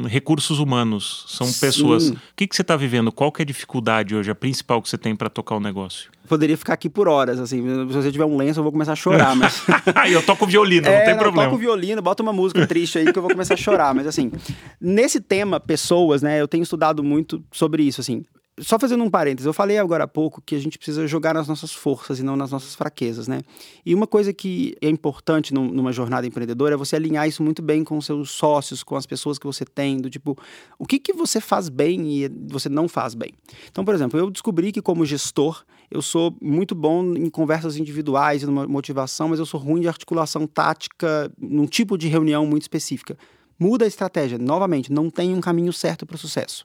[0.06, 1.60] recursos humanos, são Sim.
[1.60, 2.08] pessoas.
[2.08, 3.12] O que, que você está vivendo?
[3.12, 6.10] Qual que é a dificuldade hoje, a principal que você tem para tocar o negócio?
[6.26, 7.62] Poderia ficar aqui por horas, assim.
[7.62, 9.62] Se você tiver um lenço, eu vou começar a chorar, mas...
[10.10, 11.42] eu toco violino, é, não tem não, problema.
[11.42, 13.94] Eu toco violino, bota uma música triste aí que eu vou começar a chorar.
[13.94, 14.32] Mas assim,
[14.80, 18.24] nesse tema, pessoas, né, eu tenho estudado muito sobre isso, assim
[18.60, 21.48] só fazendo um parênteses, eu falei agora há pouco que a gente precisa jogar nas
[21.48, 23.40] nossas forças e não nas nossas fraquezas, né?
[23.84, 27.84] E uma coisa que é importante numa jornada empreendedora é você alinhar isso muito bem
[27.84, 30.36] com seus sócios, com as pessoas que você tem, do tipo,
[30.78, 33.32] o que, que você faz bem e você não faz bem.
[33.70, 38.42] Então, por exemplo, eu descobri que como gestor, eu sou muito bom em conversas individuais
[38.42, 42.62] e numa motivação, mas eu sou ruim de articulação tática num tipo de reunião muito
[42.62, 43.16] específica
[43.58, 44.38] muda a estratégia.
[44.38, 46.64] Novamente, não tem um caminho certo para o sucesso.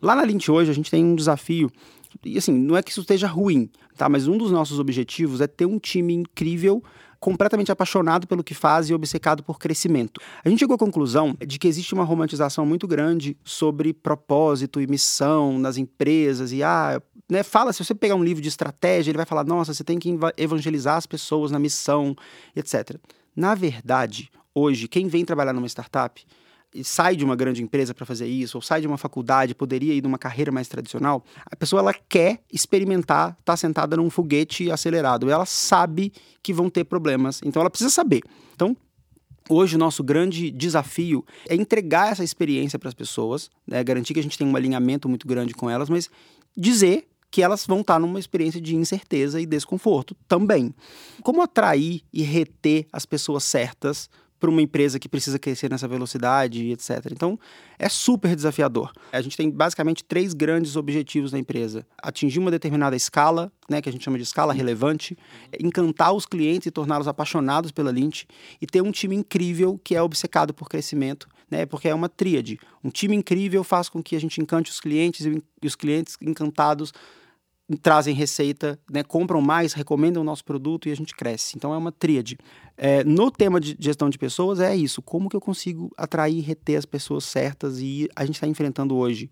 [0.00, 1.70] Lá na Lint hoje, a gente tem um desafio,
[2.24, 4.08] e assim, não é que isso esteja ruim, tá?
[4.08, 6.82] Mas um dos nossos objetivos é ter um time incrível
[7.24, 10.20] completamente apaixonado pelo que faz e obcecado por crescimento.
[10.44, 14.86] A gente chegou à conclusão de que existe uma romantização muito grande sobre propósito e
[14.86, 19.16] missão nas empresas e ah, né, fala, se você pegar um livro de estratégia, ele
[19.16, 22.14] vai falar: "Nossa, você tem que evangelizar as pessoas na missão",
[22.54, 22.98] etc.
[23.34, 26.24] Na verdade, hoje, quem vem trabalhar numa startup
[26.82, 30.02] sai de uma grande empresa para fazer isso, ou sai de uma faculdade, poderia ir
[30.02, 35.30] numa carreira mais tradicional, a pessoa ela quer experimentar estar tá sentada num foguete acelerado.
[35.30, 36.12] Ela sabe
[36.42, 38.22] que vão ter problemas, então ela precisa saber.
[38.54, 38.76] Então,
[39.46, 43.84] Hoje, o nosso grande desafio é entregar essa experiência para as pessoas, né?
[43.84, 46.08] garantir que a gente tem um alinhamento muito grande com elas, mas
[46.56, 50.74] dizer que elas vão estar numa experiência de incerteza e desconforto também.
[51.22, 56.70] Como atrair e reter as pessoas certas para uma empresa que precisa crescer nessa velocidade,
[56.70, 57.06] etc.
[57.10, 57.38] Então,
[57.78, 58.92] é super desafiador.
[59.12, 63.88] A gente tem basicamente três grandes objetivos na empresa: atingir uma determinada escala, né, que
[63.88, 65.16] a gente chama de escala relevante,
[65.58, 68.24] encantar os clientes e torná-los apaixonados pela Lint
[68.60, 72.58] e ter um time incrível que é obcecado por crescimento, né, porque é uma tríade.
[72.82, 76.92] Um time incrível faz com que a gente encante os clientes e os clientes encantados
[77.80, 81.56] trazem receita, né, compram mais, recomendam o nosso produto e a gente cresce.
[81.56, 82.38] Então é uma tríade.
[82.76, 85.00] É, no tema de gestão de pessoas é isso.
[85.00, 88.96] Como que eu consigo atrair e reter as pessoas certas e a gente está enfrentando
[88.96, 89.30] hoje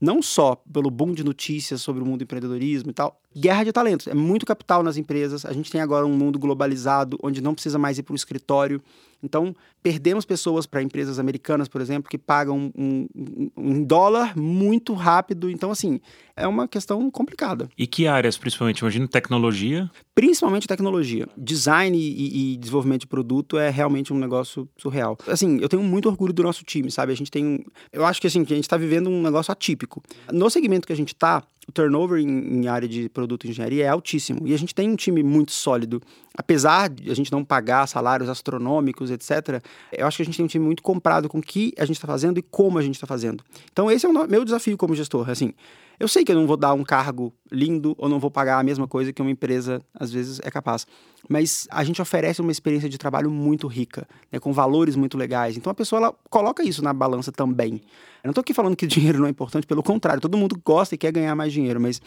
[0.00, 3.72] não só pelo boom de notícias sobre o mundo do empreendedorismo e tal, guerra de
[3.72, 4.06] talentos.
[4.06, 5.44] É muito capital nas empresas.
[5.44, 8.82] A gente tem agora um mundo globalizado, onde não precisa mais ir para o escritório.
[9.22, 14.94] Então, perdemos pessoas para empresas americanas, por exemplo, que pagam um, um, um, dólar muito
[14.94, 15.50] rápido.
[15.50, 16.00] Então, assim,
[16.36, 17.68] é uma questão complicada.
[17.76, 18.80] E que áreas, principalmente?
[18.80, 19.90] Imagino tecnologia?
[20.14, 21.28] Principalmente tecnologia.
[21.36, 25.18] Design e, e desenvolvimento de produto é realmente um negócio surreal.
[25.26, 27.12] Assim, eu tenho muito orgulho do nosso time, sabe?
[27.12, 27.64] A gente tem.
[27.92, 30.00] Eu acho que assim, que a gente está vivendo um negócio atípico.
[30.32, 33.84] No segmento que a gente está, o turnover em, em, área de produto e engenharia
[33.84, 34.46] é altíssimo.
[34.46, 36.00] E a gente tem um time muito sólido.
[36.34, 40.44] Apesar de a gente não pagar salários astronômicos, etc., eu acho que a gente tem
[40.44, 42.94] um time muito comprado com o que a gente está fazendo e como a gente
[42.94, 43.44] está fazendo.
[43.70, 45.28] Então, esse é o meu desafio como gestor.
[45.28, 45.52] Assim,
[45.98, 48.62] eu sei que eu não vou dar um cargo lindo ou não vou pagar a
[48.62, 50.86] mesma coisa que uma empresa às vezes é capaz,
[51.28, 55.56] mas a gente oferece uma experiência de trabalho muito rica, né, com valores muito legais.
[55.56, 57.74] Então a pessoa ela coloca isso na balança também.
[58.22, 60.94] Eu não estou aqui falando que dinheiro não é importante, pelo contrário, todo mundo gosta
[60.94, 62.00] e quer ganhar mais dinheiro, mas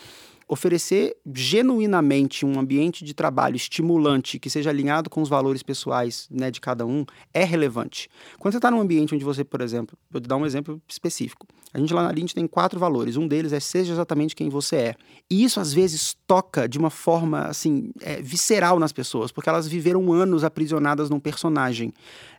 [0.51, 6.51] oferecer genuinamente um ambiente de trabalho estimulante que seja alinhado com os valores pessoais né,
[6.51, 8.09] de cada um é relevante.
[8.37, 11.47] Quando você está num ambiente onde você, por exemplo, vou dar um exemplo específico.
[11.73, 13.15] A gente lá na Lint tem quatro valores.
[13.15, 14.95] Um deles é seja exatamente quem você é.
[15.29, 19.69] E isso às vezes toca de uma forma assim é, visceral nas pessoas, porque elas
[19.69, 21.93] viveram anos aprisionadas num personagem,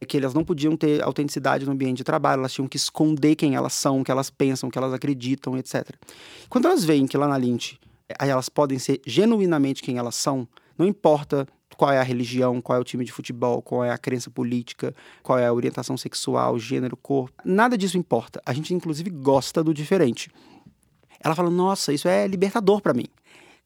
[0.07, 3.55] que elas não podiam ter autenticidade no ambiente de trabalho, elas tinham que esconder quem
[3.55, 5.89] elas são, o que elas pensam, o que elas acreditam, etc.
[6.51, 7.79] Quando elas veem que lá na Lint
[8.19, 10.47] elas podem ser genuinamente quem elas são,
[10.77, 11.47] não importa
[11.77, 14.95] qual é a religião, qual é o time de futebol, qual é a crença política,
[15.23, 18.41] qual é a orientação sexual, gênero, cor, nada disso importa.
[18.45, 20.31] A gente inclusive gosta do diferente.
[21.21, 23.07] Ela fala: "Nossa, isso é libertador para mim".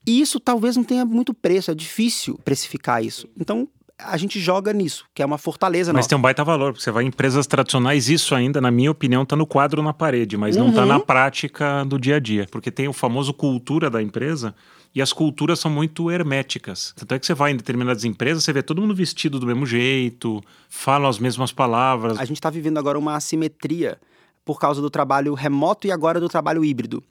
[0.06, 3.28] E isso talvez não tenha muito preço, é difícil precificar isso.
[3.38, 6.08] Então, a gente joga nisso, que é uma fortaleza Mas nossa.
[6.10, 9.22] tem um baita valor, porque você vai em empresas tradicionais, isso ainda, na minha opinião,
[9.22, 10.68] está no quadro na parede, mas tá uhum.
[10.68, 12.46] não está na prática do dia a dia.
[12.50, 14.54] Porque tem o famoso cultura da empresa,
[14.94, 16.94] e as culturas são muito herméticas.
[16.96, 19.66] Tanto é que você vai em determinadas empresas, você vê todo mundo vestido do mesmo
[19.66, 22.18] jeito, falam as mesmas palavras.
[22.18, 23.98] A gente está vivendo agora uma assimetria
[24.46, 27.02] por causa do trabalho remoto e agora do trabalho híbrido.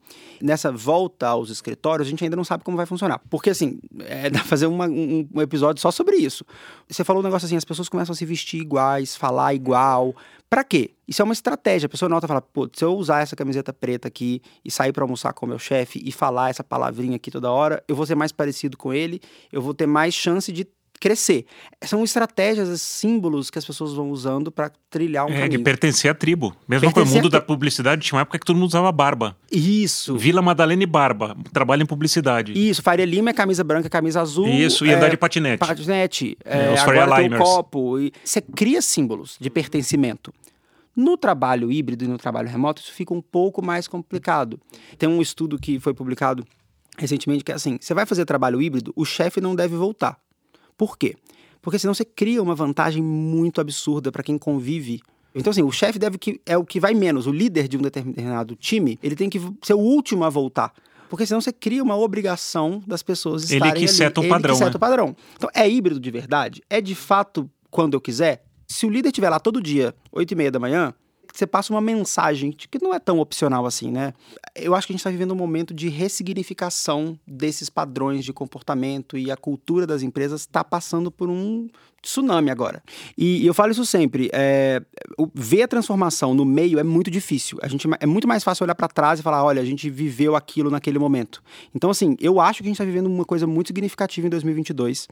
[0.42, 3.20] Nessa volta aos escritórios, a gente ainda não sabe como vai funcionar.
[3.30, 6.46] Porque, assim, é, dá pra fazer uma, um, um, episódio só sobre isso.
[6.88, 10.16] Você falou um negócio assim, as pessoas começam a se vestir iguais, falar igual.
[10.50, 10.92] Para quê?
[11.06, 11.88] Isso é uma estratégia.
[11.88, 14.94] A pessoa nota e fala, pô, se eu usar essa camiseta preta aqui e sair
[14.94, 18.06] para almoçar com o meu chefe e falar essa palavrinha aqui toda hora, eu vou
[18.06, 19.20] ser mais parecido com ele,
[19.52, 20.66] eu vou ter mais chance de
[21.06, 21.46] crescer.
[21.84, 25.46] São estratégias, símbolos que as pessoas vão usando para trilhar um é, caminho.
[25.46, 26.56] É, de pertencer à tribo.
[26.68, 29.38] Mesmo com o mundo da publicidade, tinha uma época que todo mundo usava barba.
[29.52, 30.18] Isso.
[30.18, 31.38] Vila Madalena e barba.
[31.54, 32.54] Trabalha em publicidade.
[32.54, 32.82] Isso.
[32.82, 34.48] Faria Lima é camisa branca, camisa azul.
[34.48, 35.60] Isso, e é, andar de patinete.
[35.60, 36.36] Patinete.
[36.44, 38.00] É, os agora tem o copo.
[38.00, 40.34] E você cria símbolos de pertencimento.
[40.96, 44.60] No trabalho híbrido e no trabalho remoto, isso fica um pouco mais complicado.
[44.98, 46.44] Tem um estudo que foi publicado
[46.98, 50.18] recentemente que é assim: você vai fazer trabalho híbrido, o chefe não deve voltar.
[50.78, 51.16] Por quê?
[51.62, 55.02] Porque senão você cria uma vantagem muito absurda para quem convive.
[55.34, 57.28] Então, assim, o chefe deve que é o que vai menos.
[57.28, 60.72] O líder de um determinado time, ele tem que ser o último a voltar.
[61.10, 64.52] Porque senão você cria uma obrigação das pessoas estarem Ele que seta o padrão.
[64.52, 64.76] Ele que seta né?
[64.76, 65.16] o padrão.
[65.36, 66.64] Então, é híbrido de verdade?
[66.70, 68.44] É de fato quando eu quiser?
[68.68, 70.94] Se o líder estiver lá todo dia, 8 e meia da manhã,
[71.38, 74.14] você passa uma mensagem que não é tão opcional assim, né?
[74.56, 79.18] Eu acho que a gente está vivendo um momento de ressignificação desses padrões de comportamento
[79.18, 81.68] e a cultura das empresas está passando por um
[82.02, 82.82] tsunami agora.
[83.18, 84.82] E, eu falo isso sempre, é,
[85.34, 87.58] ver a transformação no meio é muito difícil.
[87.62, 90.36] A gente é muito mais fácil olhar para trás e falar, olha, a gente viveu
[90.36, 91.44] aquilo naquele momento.
[91.74, 95.08] Então, assim, eu acho que a gente está vivendo uma coisa muito significativa em 2022,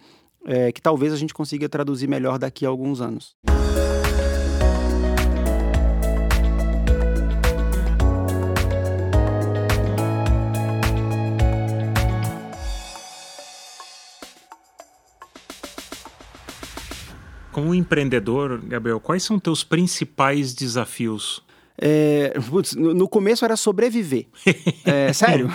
[0.45, 3.35] é, que talvez a gente consiga traduzir melhor daqui a alguns anos.
[17.53, 21.43] Como empreendedor, Gabriel, quais são teus principais desafios?
[21.81, 24.27] É, putz, no, começo era sobreviver.
[24.85, 25.49] É, sério.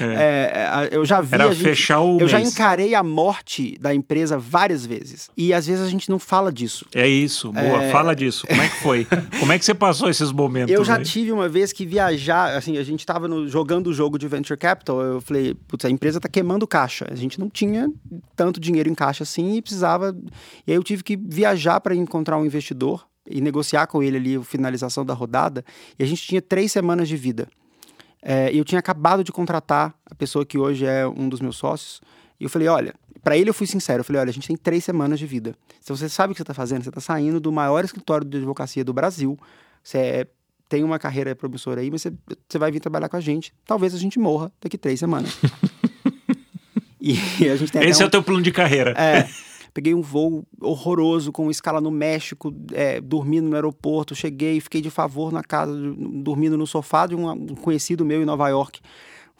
[0.00, 0.88] É.
[0.92, 0.96] é.
[0.96, 1.34] eu já vi.
[1.34, 2.12] Era gente, fechar o.
[2.12, 2.30] Eu mês.
[2.30, 5.28] já encarei a morte da empresa várias vezes.
[5.36, 6.86] E às vezes a gente não fala disso.
[6.94, 7.82] É isso, boa.
[7.82, 7.90] É.
[7.90, 8.46] Fala disso.
[8.46, 9.06] Como é que foi?
[9.40, 10.72] Como é que você passou esses momentos?
[10.72, 11.04] Eu já aí?
[11.04, 15.00] tive uma vez que viajar, assim, a gente estava jogando o jogo de Venture Capital.
[15.00, 17.06] Eu falei, putz, a empresa está queimando caixa.
[17.10, 17.90] A gente não tinha
[18.36, 20.16] tanto dinheiro em caixa assim e precisava.
[20.66, 24.36] E aí eu tive que viajar para encontrar um investidor e negociar com ele ali
[24.36, 25.64] a finalização da rodada.
[25.98, 27.48] E a gente tinha três semanas de vida.
[28.22, 32.00] É, eu tinha acabado de contratar a pessoa que hoje é um dos meus sócios.
[32.40, 34.00] E eu falei, olha, para ele eu fui sincero.
[34.00, 35.54] Eu falei, olha, a gente tem três semanas de vida.
[35.80, 38.38] Se você sabe o que você está fazendo, você está saindo do maior escritório de
[38.38, 39.38] advocacia do Brasil.
[39.82, 40.26] Você é,
[40.68, 42.12] tem uma carreira promissora aí, mas você,
[42.48, 43.52] você vai vir trabalhar com a gente.
[43.66, 45.38] Talvez a gente morra daqui três semanas.
[47.00, 48.04] e a gente tem Esse um...
[48.04, 48.90] é o teu plano de carreira.
[48.92, 49.28] É.
[49.72, 54.14] Peguei um voo horroroso com escala no México, é, dormindo no aeroporto.
[54.14, 58.48] Cheguei, fiquei de favor na casa, dormindo no sofá de um conhecido meu em Nova
[58.48, 58.80] York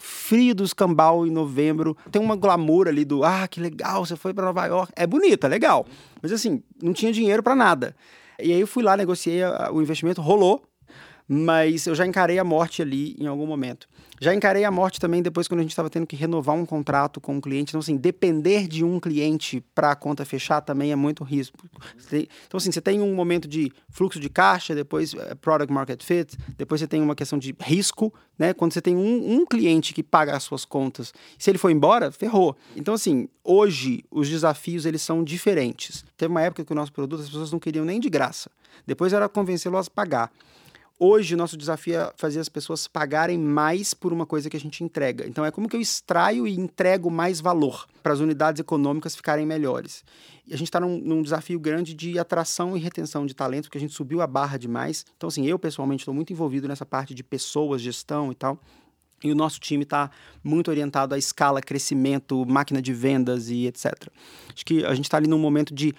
[0.01, 1.97] frio do escambau em novembro.
[2.13, 4.93] Tem uma glamour ali do, ah, que legal, você foi para Nova York.
[4.95, 5.85] É bonito, é legal.
[6.23, 7.97] Mas assim, não tinha dinheiro para nada.
[8.39, 9.41] E aí eu fui lá, negociei
[9.73, 10.63] o investimento, rolou
[11.29, 13.87] mas eu já encarei a morte ali em algum momento.
[14.21, 17.21] Já encarei a morte também depois quando a gente estava tendo que renovar um contrato
[17.21, 17.71] com um cliente.
[17.71, 21.59] Então, assim, depender de um cliente para a conta fechar também é muito risco.
[22.13, 26.37] Então, assim, você tem um momento de fluxo de caixa, depois uh, product market fit,
[26.57, 28.53] depois você tem uma questão de risco, né?
[28.53, 32.11] Quando você tem um, um cliente que paga as suas contas, se ele for embora,
[32.11, 32.57] ferrou.
[32.77, 36.05] Então, assim, hoje os desafios eles são diferentes.
[36.17, 38.51] Teve uma época que o nosso produto as pessoas não queriam nem de graça.
[38.87, 40.31] Depois era convencê-lo a pagar.
[41.01, 44.61] Hoje, o nosso desafio é fazer as pessoas pagarem mais por uma coisa que a
[44.61, 45.29] gente entrega.
[45.29, 49.47] Então, é como que eu extraio e entrego mais valor para as unidades econômicas ficarem
[49.47, 50.05] melhores.
[50.45, 53.79] E a gente está num, num, desafio grande de atração e retenção de talento, porque
[53.79, 55.07] a gente subiu a barra demais.
[55.17, 58.59] Então, assim, eu pessoalmente estou muito envolvido nessa parte de pessoas, gestão e tal.
[59.23, 60.11] E o nosso time está
[60.43, 63.93] muito orientado à escala, crescimento, máquina de vendas e etc.
[64.53, 65.95] Acho que a gente está ali num momento de.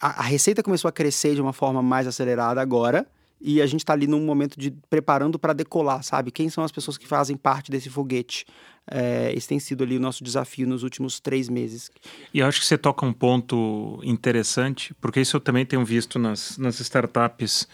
[0.00, 3.06] A, a receita começou a crescer de uma forma mais acelerada agora
[3.40, 6.30] e a gente está ali num momento de preparando para decolar, sabe?
[6.30, 8.44] Quem são as pessoas que fazem parte desse foguete?
[8.90, 11.90] É, esse tem sido ali o nosso desafio nos últimos três meses.
[12.34, 16.18] E eu acho que você toca um ponto interessante, porque isso eu também tenho visto
[16.18, 17.66] nas, nas startups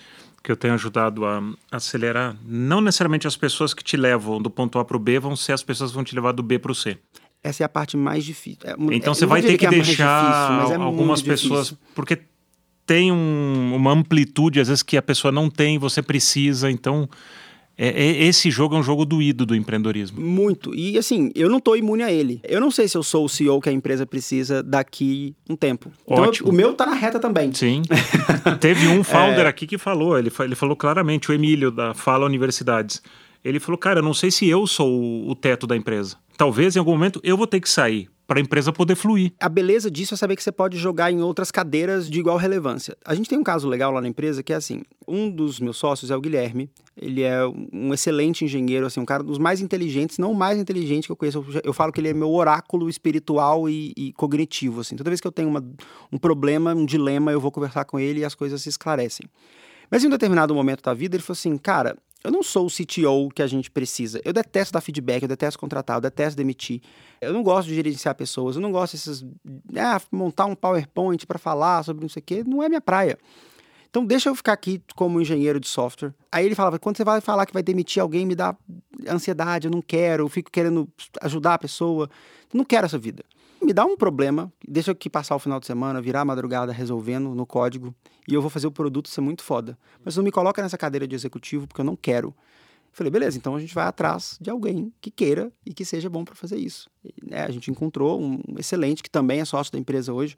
[0.43, 1.43] que eu tenho ajudado a
[1.73, 2.37] acelerar.
[2.45, 5.53] Não necessariamente as pessoas que te levam do ponto A para o B vão ser
[5.53, 6.97] as pessoas que vão te levar do B para o C.
[7.43, 8.61] Essa é a parte mais difícil.
[8.65, 11.75] É, então você vai ter que, que é deixar difícil, é algumas pessoas.
[11.95, 12.21] Porque
[12.87, 16.71] tem um, uma amplitude, às vezes, que a pessoa não tem, você precisa.
[16.71, 17.09] Então,
[17.77, 20.21] é, é, esse jogo é um jogo doído do empreendedorismo.
[20.21, 20.75] Muito.
[20.75, 22.41] E assim, eu não estou imune a ele.
[22.45, 25.91] Eu não sei se eu sou o CEO que a empresa precisa daqui um tempo.
[26.07, 26.49] Então, Ótimo.
[26.49, 27.53] Eu, o meu está na reta também.
[27.53, 27.83] Sim.
[28.61, 29.49] Teve um founder é...
[29.49, 33.03] aqui que falou, ele, ele falou claramente, o Emílio, da Fala Universidades.
[33.45, 36.17] Ele falou, cara, eu não sei se eu sou o teto da empresa.
[36.37, 39.33] Talvez em algum momento eu vou ter que sair para a empresa poder fluir.
[39.41, 42.97] A beleza disso é saber que você pode jogar em outras cadeiras de igual relevância.
[43.05, 45.77] A gente tem um caso legal lá na empresa que é assim: um dos meus
[45.77, 46.69] sócios é o Guilherme.
[46.97, 47.41] Ele é
[47.73, 51.17] um excelente engenheiro, assim, um cara dos mais inteligentes, não o mais inteligente que eu
[51.17, 51.45] conheço.
[51.63, 54.97] Eu, falo que ele é meu oráculo espiritual e, e cognitivo, assim.
[54.97, 55.63] Toda vez que eu tenho uma,
[56.11, 59.29] um problema, um dilema, eu vou conversar com ele e as coisas se esclarecem.
[59.91, 61.97] Mas em um determinado momento da vida, ele falou assim: cara,
[62.27, 64.21] eu não sou o CTO que a gente precisa.
[64.25, 66.81] Eu detesto dar feedback, eu detesto contratar, eu detesto demitir.
[67.21, 69.25] Eu não gosto de gerenciar pessoas, eu não gosto desses.
[69.77, 73.17] Ah, montar um PowerPoint para falar sobre não sei o quê, não é minha praia.
[73.89, 76.13] Então deixa eu ficar aqui como engenheiro de software.
[76.33, 78.57] Aí ele falava: quando você vai falar que vai demitir alguém, me dá
[79.09, 80.89] ansiedade, eu não quero, eu fico querendo
[81.23, 82.11] ajudar a pessoa.
[82.53, 83.25] Eu não quero essa vida
[83.63, 86.73] me dá um problema, deixa eu aqui passar o final de semana, virar a madrugada
[86.73, 87.95] resolvendo no código
[88.29, 89.79] e eu vou fazer o produto ser muito foda.
[90.05, 92.35] Mas não me coloca nessa cadeira de executivo porque eu não quero.
[92.93, 96.25] Falei, beleza, então a gente vai atrás de alguém que queira e que seja bom
[96.25, 96.89] para fazer isso.
[97.05, 100.35] E, né, a gente encontrou um excelente, que também é sócio da empresa hoje.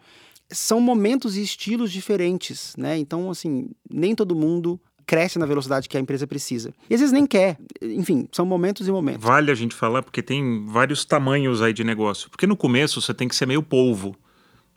[0.51, 2.99] São momentos e estilos diferentes, né?
[2.99, 6.75] Então, assim, nem todo mundo cresce na velocidade que a empresa precisa.
[6.89, 7.57] E às vezes nem quer.
[7.81, 9.25] Enfim, são momentos e momentos.
[9.25, 12.29] Vale a gente falar porque tem vários tamanhos aí de negócio.
[12.29, 14.15] Porque no começo você tem que ser meio polvo.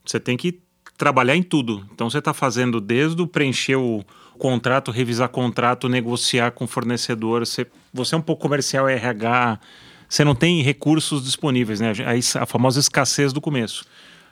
[0.05, 0.61] Você tem que
[0.97, 1.85] trabalhar em tudo.
[1.93, 4.05] Então você está fazendo desde o preencher o
[4.39, 7.45] contrato, revisar contrato, negociar com fornecedor.
[7.45, 9.59] Você, você é um pouco comercial RH.
[10.07, 11.91] Você não tem recursos disponíveis, né?
[12.05, 13.85] A, a famosa escassez do começo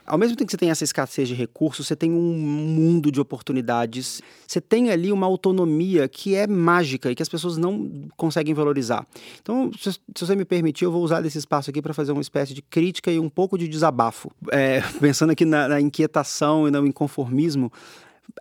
[0.10, 3.22] ao mesmo tempo que você tem essa escassez de recursos, você tem um mundo de
[3.22, 4.22] oportunidades.
[4.48, 9.06] Você tem ali uma autonomia que é mágica e que as pessoas não conseguem valorizar.
[9.40, 12.22] Então, se, se você me permitir, eu vou usar desse espaço aqui para fazer uma
[12.22, 14.32] espécie de crítica e um pouco de desabafo.
[14.52, 17.72] É, pensando aqui na, na inquietação e no inconformismo,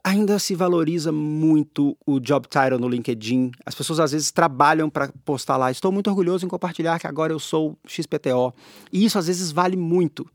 [0.02, 3.50] ainda se valoriza muito o job title no LinkedIn.
[3.66, 5.70] As pessoas às vezes trabalham para postar lá.
[5.70, 8.54] Estou muito orgulhoso em compartilhar que agora eu sou XPTO.
[8.90, 10.26] E isso às vezes vale muito.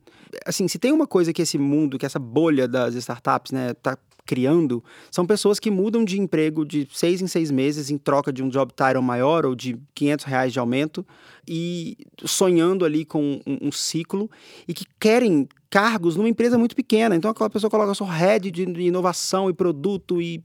[0.46, 3.98] Assim, se tem uma coisa que esse mundo, que essa bolha das startups, né, tá
[4.26, 4.82] criando,
[5.12, 8.48] são pessoas que mudam de emprego de seis em seis meses em troca de um
[8.48, 11.06] job title maior ou de 500 reais de aumento
[11.46, 14.32] e sonhando ali com um, um ciclo
[14.66, 17.18] e que querem cargos numa empresa muito pequena.
[17.18, 20.42] Então aquela pessoa coloca só head de inovação e produto e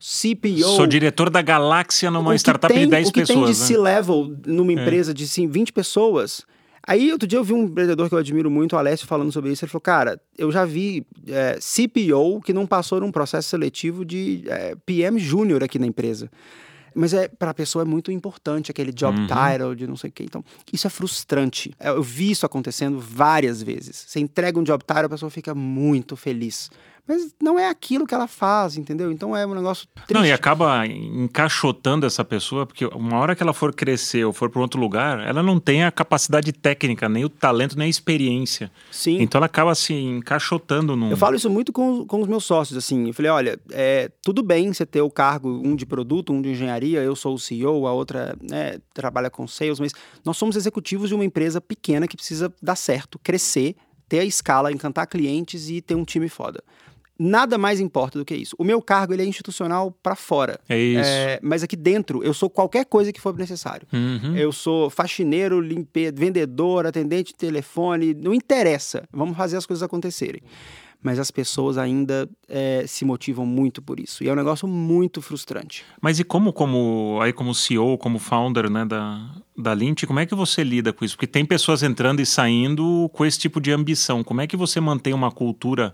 [0.00, 0.64] CPO.
[0.76, 3.38] Sou diretor da galáxia numa startup tem, de 10 o que pessoas.
[3.44, 3.66] tem de né?
[3.66, 4.74] C-level numa É.
[4.74, 6.44] empresa de sim, 20 pessoas.
[6.86, 9.52] Aí, outro dia eu vi um empreendedor que eu admiro muito, o Alessio, falando sobre
[9.52, 9.64] isso.
[9.64, 14.44] Ele falou, cara, eu já vi é, CPO que não passou num processo seletivo de
[14.46, 16.30] é, PM júnior aqui na empresa.
[16.94, 19.26] Mas é para a pessoa é muito importante aquele job Uhum.
[19.28, 20.24] title de não sei o quê.
[20.24, 21.72] Então, isso é frustrante.
[21.78, 24.04] Eu eu vi isso acontecendo várias vezes.
[24.08, 26.70] Você entrega um job title, a pessoa fica muito feliz.
[27.10, 29.10] Mas não é aquilo que ela faz, entendeu?
[29.10, 30.14] Então é um negócio triste.
[30.14, 34.48] Não, e acaba encaixotando essa pessoa, porque uma hora que ela for crescer ou for
[34.48, 38.70] para outro lugar, ela não tem a capacidade técnica, nem o talento, nem a experiência.
[38.92, 39.20] Sim.
[39.20, 41.10] Então ela acaba se encaixotando num.
[41.10, 43.08] Eu falo isso muito com, com os meus sócios, assim.
[43.08, 46.50] Eu falei, olha, é, tudo bem você ter o cargo, um de produto, um de
[46.50, 49.92] engenharia, eu sou o CEO, a outra né, trabalha com sales, mas
[50.24, 53.74] nós somos executivos de uma empresa pequena que precisa dar certo, crescer,
[54.08, 56.62] ter a escala, encantar clientes e ter um time foda.
[57.22, 58.56] Nada mais importa do que isso.
[58.58, 60.58] O meu cargo ele é institucional para fora.
[60.66, 61.04] É isso.
[61.04, 63.86] É, mas aqui dentro eu sou qualquer coisa que for necessário.
[63.92, 64.34] Uhum.
[64.34, 66.10] Eu sou faxineiro, limpe...
[66.12, 69.06] vendedor, atendente de telefone, não interessa.
[69.12, 70.40] Vamos fazer as coisas acontecerem.
[71.02, 74.24] Mas as pessoas ainda é, se motivam muito por isso.
[74.24, 75.84] E é um negócio muito frustrante.
[76.00, 80.24] Mas e como, como aí como CEO, como founder né, da, da Lint, como é
[80.24, 81.16] que você lida com isso?
[81.16, 84.24] Porque tem pessoas entrando e saindo com esse tipo de ambição.
[84.24, 85.92] Como é que você mantém uma cultura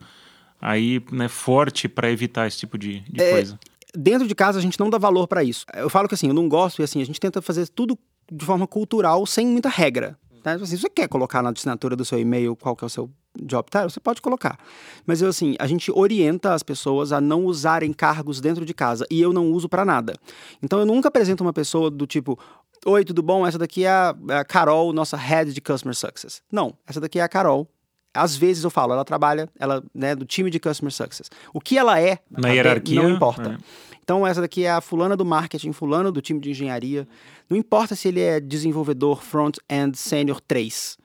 [0.60, 3.58] aí né, forte para evitar esse tipo de, de É, coisa?
[3.96, 5.64] Dentro de casa a gente não dá valor para isso.
[5.74, 7.98] Eu falo que assim, eu não gosto e assim, a gente tenta fazer tudo
[8.30, 10.18] de forma cultural, sem muita regra.
[10.42, 10.52] Tá?
[10.52, 13.10] Assim, se você quer colocar na assinatura do seu e-mail qual que é o seu
[13.38, 14.58] job title, você pode colocar.
[15.04, 19.06] Mas eu assim, a gente orienta as pessoas a não usarem cargos dentro de casa
[19.10, 20.14] e eu não uso para nada.
[20.62, 22.38] Então eu nunca apresento uma pessoa do tipo
[22.84, 23.44] Oi, tudo bom?
[23.44, 26.40] Essa daqui é a, é a Carol, nossa head de Customer Success.
[26.52, 27.68] Não, essa daqui é a Carol.
[28.16, 31.30] Às vezes eu falo, ela trabalha, ela, né, do time de Customer Success.
[31.52, 33.58] O que ela é, Na hierarquia, não importa.
[33.60, 33.86] é.
[34.02, 37.08] Então, essa daqui é a fulana do marketing, fulano do time de engenharia.
[37.50, 40.96] Não importa se ele é desenvolvedor front-end sênior 3.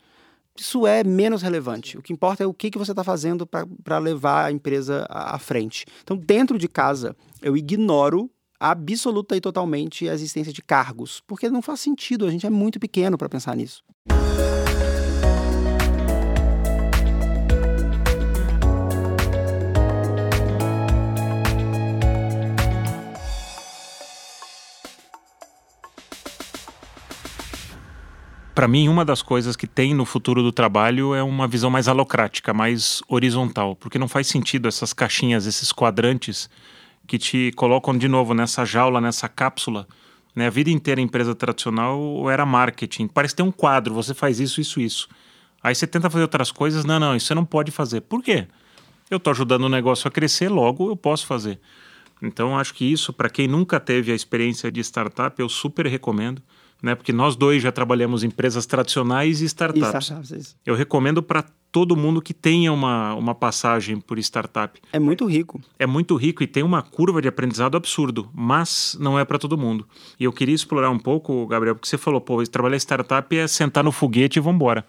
[0.56, 1.98] Isso é menos relevante.
[1.98, 5.36] O que importa é o que, que você está fazendo para levar a empresa à
[5.36, 5.86] à frente.
[6.04, 11.64] Então, dentro de casa, eu ignoro absoluta e totalmente a existência de cargos, porque não
[11.64, 12.28] faz sentido.
[12.28, 13.82] A gente é muito pequeno para pensar nisso.
[28.54, 31.88] Para mim, uma das coisas que tem no futuro do trabalho é uma visão mais
[31.88, 36.50] alocrática, mais horizontal, porque não faz sentido essas caixinhas, esses quadrantes
[37.08, 39.88] que te colocam de novo nessa jaula, nessa cápsula.
[40.36, 40.48] Né?
[40.48, 43.08] A vida inteira a empresa tradicional era marketing.
[43.08, 45.08] Parece ter um quadro, você faz isso, isso, isso.
[45.64, 48.02] Aí você tenta fazer outras coisas, não, não, isso você não pode fazer.
[48.02, 48.48] Por quê?
[49.10, 51.58] Eu estou ajudando o negócio a crescer, logo eu posso fazer.
[52.22, 56.42] Então, acho que isso, para quem nunca teve a experiência de startup, eu super recomendo,
[56.82, 56.96] né?
[56.96, 59.88] Porque nós dois já trabalhamos em empresas tradicionais e E startups.
[60.06, 60.56] startups, é isso.
[60.66, 64.80] Eu recomendo para todo mundo que tenha uma, uma passagem por startup.
[64.92, 65.62] É muito rico.
[65.80, 69.58] É muito rico e tem uma curva de aprendizado absurdo, mas não é para todo
[69.58, 69.88] mundo.
[70.20, 73.48] E eu queria explorar um pouco, Gabriel, porque você falou, pô, trabalhar em startup é
[73.48, 74.86] sentar no foguete e vambora.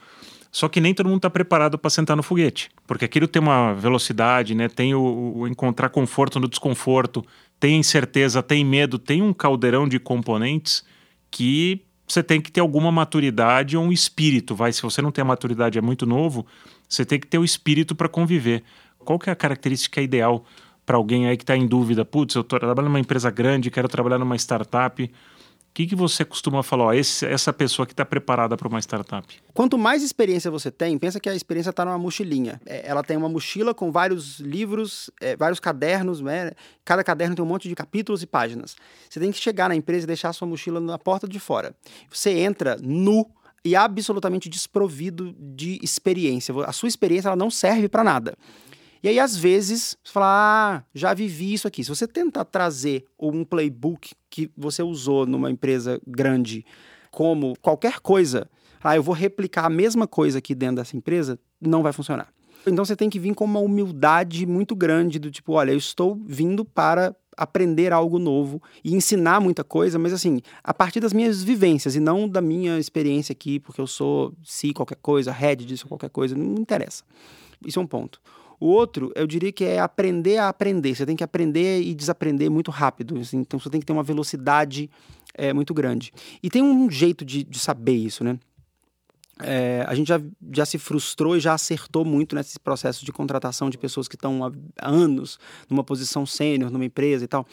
[0.50, 3.72] Só que nem todo mundo está preparado para sentar no foguete, porque aquilo tem uma
[3.72, 4.68] velocidade, né?
[4.68, 7.24] Tem o, o encontrar conforto no desconforto,
[7.58, 10.84] tem incerteza, tem medo, tem um caldeirão de componentes
[11.32, 14.72] que você tem que ter alguma maturidade ou um espírito, vai.
[14.72, 16.46] Se você não tem a maturidade, é muito novo,
[16.88, 18.62] você tem que ter o espírito para conviver.
[18.98, 20.44] Qual que é a característica ideal
[20.84, 22.04] para alguém aí que está em dúvida?
[22.04, 25.10] Putz, eu tô trabalhando numa empresa grande, quero trabalhar numa startup.
[25.72, 26.84] O que, que você costuma falar?
[26.84, 29.26] Ó, esse- essa pessoa que está preparada para uma startup.
[29.54, 32.60] Quanto mais experiência você tem, pensa que a experiência está numa mochilinha.
[32.66, 36.50] É, ela tem uma mochila com vários livros, é, vários cadernos, né?
[36.84, 38.76] Cada caderno tem um monte de capítulos e páginas.
[39.08, 41.74] Você tem que chegar na empresa e deixar a sua mochila na porta de fora.
[42.10, 43.24] Você entra nu
[43.64, 46.54] e absolutamente desprovido de experiência.
[46.66, 48.36] A sua experiência ela não serve para nada.
[49.02, 51.82] E aí, às vezes, você fala, ah, já vivi isso aqui.
[51.82, 56.64] Se você tentar trazer um playbook que você usou numa empresa grande
[57.10, 58.48] como qualquer coisa,
[58.82, 62.28] ah, eu vou replicar a mesma coisa aqui dentro dessa empresa, não vai funcionar.
[62.64, 66.14] Então você tem que vir com uma humildade muito grande do tipo, olha, eu estou
[66.24, 71.42] vindo para aprender algo novo e ensinar muita coisa, mas assim, a partir das minhas
[71.42, 75.88] vivências e não da minha experiência aqui, porque eu sou se qualquer coisa, head disso
[75.88, 77.02] qualquer coisa, não interessa.
[77.66, 78.20] Isso é um ponto.
[78.62, 80.94] O outro, eu diria que é aprender a aprender.
[80.94, 83.18] Você tem que aprender e desaprender muito rápido.
[83.18, 84.88] Assim, então você tem que ter uma velocidade
[85.34, 86.12] é, muito grande.
[86.40, 88.38] E tem um jeito de, de saber isso, né?
[89.40, 90.20] É, a gente já,
[90.52, 94.44] já se frustrou e já acertou muito nesse processo de contratação de pessoas que estão
[94.44, 97.44] há anos numa posição sênior, numa empresa e tal.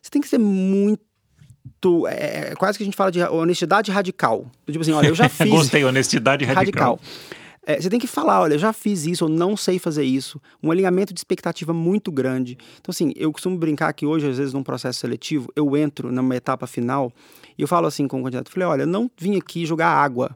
[0.00, 4.50] Você tem que ser muito é, é, quase que a gente fala de honestidade radical.
[4.64, 5.50] Tipo assim, olha, eu já fiz.
[5.50, 6.98] Gostei, honestidade radical.
[6.98, 7.38] radical.
[7.68, 10.40] É, você tem que falar, olha, já fiz isso, eu não sei fazer isso.
[10.62, 12.56] Um alinhamento de expectativa muito grande.
[12.80, 16.34] Então, assim, eu costumo brincar que hoje, às vezes, num processo seletivo, eu entro numa
[16.34, 17.12] etapa final
[17.58, 20.34] e eu falo assim com o candidato, falei, olha, eu não vim aqui jogar água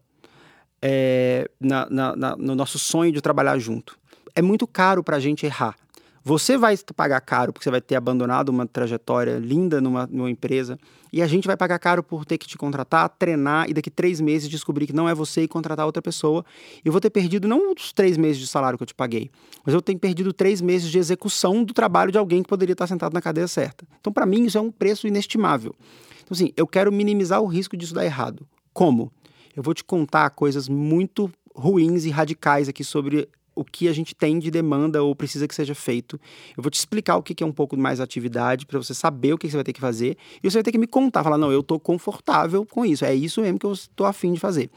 [0.83, 3.99] é, na, na, na, no nosso sonho de trabalhar junto.
[4.35, 5.75] É muito caro para a gente errar.
[6.23, 10.79] Você vai pagar caro porque você vai ter abandonado uma trajetória linda numa, numa empresa
[11.13, 14.21] e a gente vai pagar caro por ter que te contratar, treinar e daqui três
[14.21, 16.45] meses descobrir que não é você e contratar outra pessoa.
[16.85, 19.31] Eu vou ter perdido não os três meses de salário que eu te paguei,
[19.65, 22.87] mas eu tenho perdido três meses de execução do trabalho de alguém que poderia estar
[22.87, 23.87] sentado na cadeira certa.
[24.01, 25.75] Então, para mim, isso é um preço inestimável.
[26.23, 28.47] Então, assim, eu quero minimizar o risco disso dar errado.
[28.73, 29.13] Como?
[29.55, 34.15] Eu vou te contar coisas muito ruins e radicais aqui sobre o que a gente
[34.15, 36.21] tem de demanda ou precisa que seja feito.
[36.57, 39.39] Eu vou te explicar o que é um pouco mais atividade para você saber o
[39.39, 41.53] que você vai ter que fazer e você vai ter que me contar, falar, não,
[41.53, 44.71] eu estou confortável com isso, é isso mesmo que eu estou afim de fazer.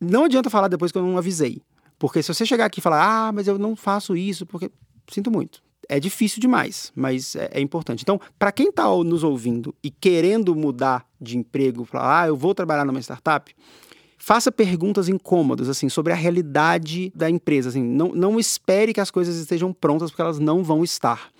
[0.00, 1.62] Não adianta falar depois que eu não avisei,
[1.98, 4.70] porque se você chegar aqui e falar, ah, mas eu não faço isso, porque
[5.10, 5.64] sinto muito.
[5.88, 8.02] É difícil demais, mas é, é importante.
[8.02, 12.54] Então, para quem está nos ouvindo e querendo mudar de emprego, falar, ah, eu vou
[12.54, 13.54] trabalhar numa startup,
[14.26, 17.68] Faça perguntas incômodas, assim, sobre a realidade da empresa.
[17.68, 21.30] Assim, não, não espere que as coisas estejam prontas, porque elas não vão estar.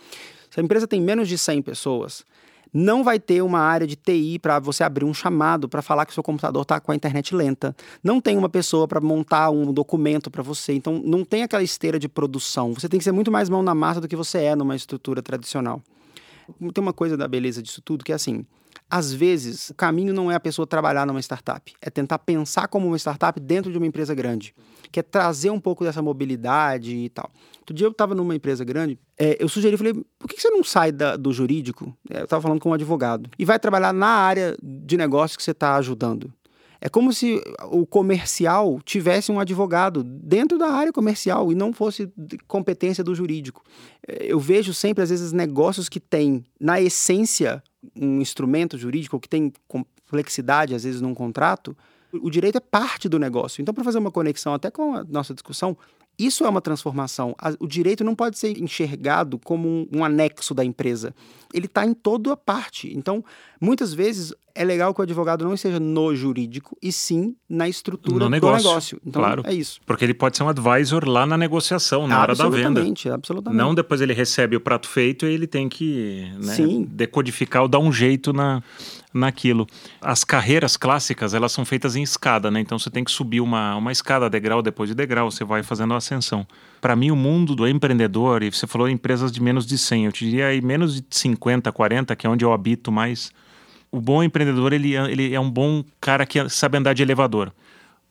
[0.48, 2.24] Se a empresa tem menos de 100 pessoas,
[2.72, 6.14] não vai ter uma área de TI para você abrir um chamado para falar que
[6.14, 7.74] seu computador está com a internet lenta.
[8.04, 10.72] Não tem uma pessoa para montar um documento para você.
[10.72, 12.72] Então, não tem aquela esteira de produção.
[12.72, 15.20] Você tem que ser muito mais mão na massa do que você é numa estrutura
[15.20, 15.82] tradicional.
[16.72, 18.46] Tem uma coisa da beleza disso tudo que é assim:
[18.88, 22.86] às vezes, o caminho não é a pessoa trabalhar numa startup, é tentar pensar como
[22.86, 24.54] uma startup dentro de uma empresa grande,
[24.92, 27.30] que é trazer um pouco dessa mobilidade e tal.
[27.58, 30.62] Outro dia eu estava numa empresa grande, é, eu sugeri, falei, por que você não
[30.62, 31.96] sai da, do jurídico?
[32.08, 35.42] É, eu estava falando com um advogado, e vai trabalhar na área de negócio que
[35.42, 36.32] você está ajudando.
[36.80, 42.12] É como se o comercial tivesse um advogado dentro da área comercial e não fosse
[42.46, 43.62] competência do jurídico.
[44.06, 47.62] É, eu vejo sempre, às vezes, negócios que têm, na essência,
[47.94, 51.76] um instrumento jurídico que tem complexidade, às vezes, num contrato,
[52.12, 53.60] o direito é parte do negócio.
[53.60, 55.76] Então, para fazer uma conexão até com a nossa discussão,
[56.18, 57.34] isso é uma transformação.
[57.60, 61.14] O direito não pode ser enxergado como um, um anexo da empresa.
[61.52, 62.90] Ele está em toda a parte.
[62.96, 63.24] Então,
[63.60, 68.24] muitas vezes, é legal que o advogado não esteja no jurídico, e sim na estrutura
[68.24, 69.00] no negócio, do negócio.
[69.04, 69.42] Então, claro.
[69.44, 69.80] é isso.
[69.84, 72.56] Porque ele pode ser um advisor lá na negociação, na hora da venda.
[72.56, 73.58] Absolutamente, absolutamente.
[73.58, 76.56] Não depois ele recebe o prato feito e ele tem que né,
[76.88, 78.62] decodificar ou dar um jeito na,
[79.12, 79.66] naquilo.
[80.00, 82.60] As carreiras clássicas, elas são feitas em escada, né?
[82.60, 85.94] Então você tem que subir uma, uma escada, degrau depois de degrau, você vai fazendo
[85.94, 86.46] a ascensão.
[86.80, 90.12] Para mim, o mundo do empreendedor, e você falou empresas de menos de 100, eu
[90.12, 93.30] te diria aí menos de 50, 40, que é onde eu habito mais.
[93.96, 97.50] O bom empreendedor, ele, ele é um bom cara que sabe andar de elevador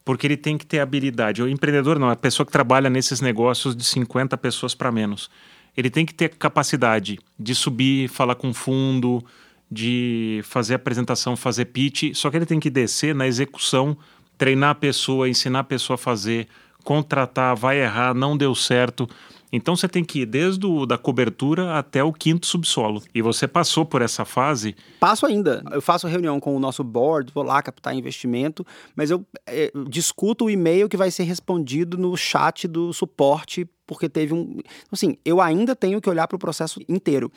[0.05, 1.41] porque ele tem que ter habilidade.
[1.41, 5.31] O empreendedor não, a pessoa que trabalha nesses negócios de 50 pessoas para menos.
[5.75, 9.25] Ele tem que ter capacidade de subir, falar com fundo,
[9.69, 13.97] de fazer apresentação, fazer pitch, só que ele tem que descer na execução,
[14.37, 16.47] treinar a pessoa, ensinar a pessoa a fazer,
[16.83, 19.09] contratar, vai errar, não deu certo.
[19.55, 23.01] Então você tem que ir desde o, da cobertura até o quinto subsolo.
[23.13, 24.75] E você passou por essa fase?
[24.99, 25.63] Passo ainda.
[25.71, 30.45] Eu faço reunião com o nosso board, vou lá captar investimento, mas eu é, discuto
[30.45, 34.59] o e-mail que vai ser respondido no chat do suporte, porque teve um.
[34.91, 37.31] Assim, eu ainda tenho que olhar para o processo inteiro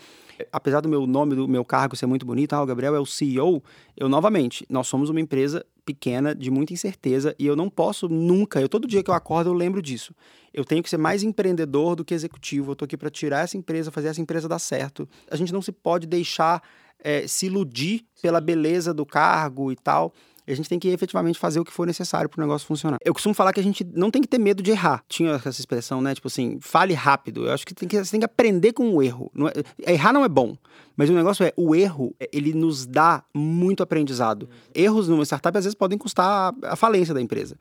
[0.52, 3.06] apesar do meu nome, do meu cargo ser muito bonito, ah, o Gabriel é o
[3.06, 3.62] CEO,
[3.96, 8.60] eu novamente, nós somos uma empresa pequena, de muita incerteza, e eu não posso nunca,
[8.60, 10.14] eu todo dia que eu acordo eu lembro disso.
[10.52, 13.56] Eu tenho que ser mais empreendedor do que executivo, eu estou aqui para tirar essa
[13.56, 15.08] empresa, fazer essa empresa dar certo.
[15.30, 16.62] A gente não se pode deixar
[16.98, 20.12] é, se iludir pela beleza do cargo e tal
[20.52, 22.98] a gente tem que efetivamente fazer o que for necessário para o negócio funcionar.
[23.04, 25.04] Eu costumo falar que a gente não tem que ter medo de errar.
[25.08, 26.14] Tinha essa expressão, né?
[26.14, 27.46] Tipo assim, fale rápido.
[27.46, 29.30] Eu acho que, tem que você tem que aprender com o erro.
[29.34, 29.52] Não é,
[29.86, 30.56] errar não é bom,
[30.96, 34.48] mas o negócio é, o erro, ele nos dá muito aprendizado.
[34.74, 37.56] Erros numa startup às vezes podem custar a falência da empresa.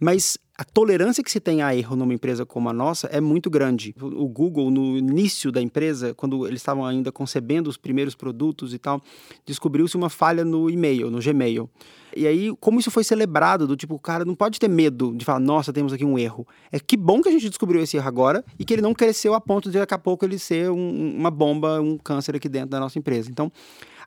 [0.00, 3.48] Mas a tolerância que se tem a erro numa empresa como a nossa é muito
[3.48, 3.94] grande.
[4.00, 8.78] O Google, no início da empresa, quando eles estavam ainda concebendo os primeiros produtos e
[8.78, 9.00] tal,
[9.46, 11.70] descobriu-se uma falha no e-mail, no Gmail.
[12.16, 15.24] E aí, como isso foi celebrado, do tipo, o cara não pode ter medo de
[15.24, 16.44] falar, nossa, temos aqui um erro.
[16.72, 19.34] É que bom que a gente descobriu esse erro agora e que ele não cresceu
[19.34, 22.70] a ponto de daqui a pouco ele ser um, uma bomba, um câncer aqui dentro
[22.70, 23.30] da nossa empresa.
[23.30, 23.52] Então,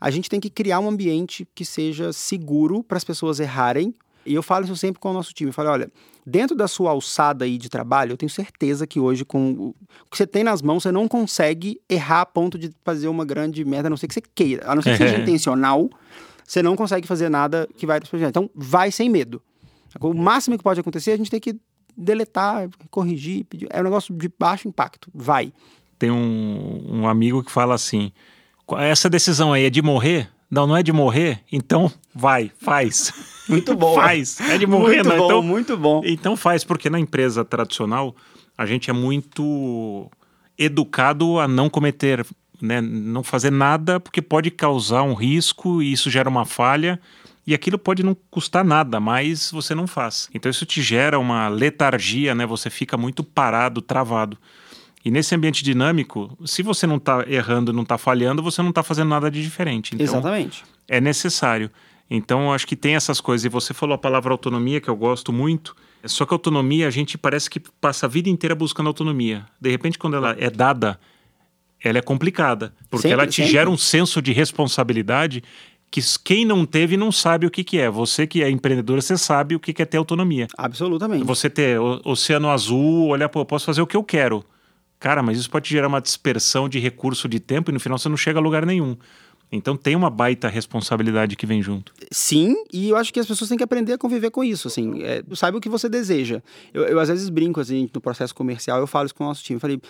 [0.02, 3.94] a gente tem que criar um ambiente que seja seguro para as pessoas errarem
[4.26, 5.50] e eu falo isso sempre com o nosso time.
[5.50, 5.92] Eu falo, olha,
[6.26, 9.76] dentro da sua alçada aí de trabalho, eu tenho certeza que hoje, com o
[10.10, 13.64] que você tem nas mãos, você não consegue errar a ponto de fazer uma grande
[13.66, 14.70] merda, a não ser que você queira.
[14.70, 15.90] A não ser que seja intencional,
[16.46, 18.00] você não consegue fazer nada que vai.
[18.28, 19.42] Então, vai sem medo.
[20.00, 21.60] O máximo que pode acontecer, é a gente tem que
[21.98, 23.68] deletar, corrigir, pedir.
[23.70, 25.10] É um negócio de baixo impacto.
[25.14, 25.52] Vai.
[26.00, 28.12] Tem um, um amigo que fala assim:
[28.78, 30.30] essa decisão aí é de morrer?
[30.52, 31.40] Não, não é de morrer?
[31.50, 33.14] Então vai, faz.
[33.48, 33.96] Muito bom.
[34.04, 34.38] faz.
[34.42, 35.18] É de morrer, muito não.
[35.18, 36.02] Bom, então, muito bom.
[36.04, 38.14] Então faz, porque na empresa tradicional
[38.58, 40.12] a gente é muito
[40.58, 42.26] educado a não cometer,
[42.62, 47.00] né, não fazer nada porque pode causar um risco e isso gera uma falha.
[47.48, 50.30] E aquilo pode não custar nada, mas você não faz.
[50.34, 52.46] Então isso te gera uma letargia, né?
[52.46, 54.38] Você fica muito parado, travado.
[55.04, 58.84] E nesse ambiente dinâmico, se você não está errando, não está falhando, você não está
[58.84, 59.96] fazendo nada de diferente.
[59.96, 60.64] Então, Exatamente.
[60.88, 61.72] É necessário.
[62.10, 63.46] Então, eu acho que tem essas coisas.
[63.46, 65.76] E você falou a palavra autonomia, que eu gosto muito.
[66.06, 69.46] Só que autonomia, a gente parece que passa a vida inteira buscando autonomia.
[69.60, 71.00] De repente, quando ela é dada,
[71.84, 72.74] ela é complicada.
[72.90, 73.52] Porque Sempre, ela te sempre.
[73.52, 75.44] gera um senso de responsabilidade
[75.90, 77.90] que quem não teve não sabe o que, que é.
[77.90, 80.48] Você que é empreendedor, você sabe o que, que é ter autonomia.
[80.58, 81.24] Absolutamente.
[81.26, 84.44] Você ter o- oceano azul, olhar, pô, eu posso fazer o que eu quero.
[85.02, 88.08] Cara, mas isso pode gerar uma dispersão de recurso de tempo e no final você
[88.08, 88.96] não chega a lugar nenhum.
[89.52, 91.92] Então tem uma baita responsabilidade que vem junto.
[92.12, 95.02] Sim, e eu acho que as pessoas têm que aprender a conviver com isso, assim,
[95.02, 95.24] é,
[95.54, 96.42] o que você deseja.
[96.72, 99.44] Eu, eu, às vezes brinco, assim, no processo comercial, eu falo isso com o nosso
[99.44, 99.82] time, eu falei,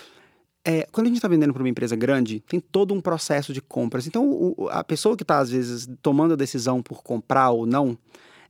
[0.64, 3.62] é, quando a gente está vendendo para uma empresa grande, tem todo um processo de
[3.62, 4.08] compras.
[4.08, 7.98] Então, o- a pessoa que está, às vezes, tomando a decisão por comprar ou não,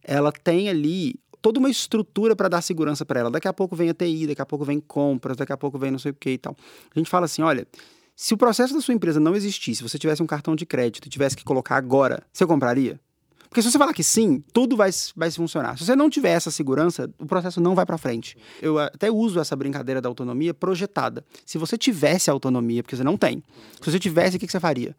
[0.03, 3.31] ela tem ali toda uma estrutura para dar segurança para ela.
[3.31, 5.91] Daqui a pouco vem a TI, daqui a pouco vem compras, daqui a pouco vem
[5.91, 6.55] não sei o que e tal.
[6.95, 7.67] A gente fala assim, olha,
[8.15, 11.07] se o processo da sua empresa não existisse, se você tivesse um cartão de crédito
[11.07, 12.99] e tivesse que colocar agora, você compraria?
[13.49, 15.77] Porque se você falar que sim, tudo vai, vai funcionar.
[15.77, 18.37] Se você não tiver essa segurança, o processo não vai para frente.
[18.61, 21.25] Eu até uso essa brincadeira da autonomia projetada.
[21.45, 23.43] Se você tivesse autonomia, porque você não tem,
[23.81, 24.95] se você tivesse, o que que você faria?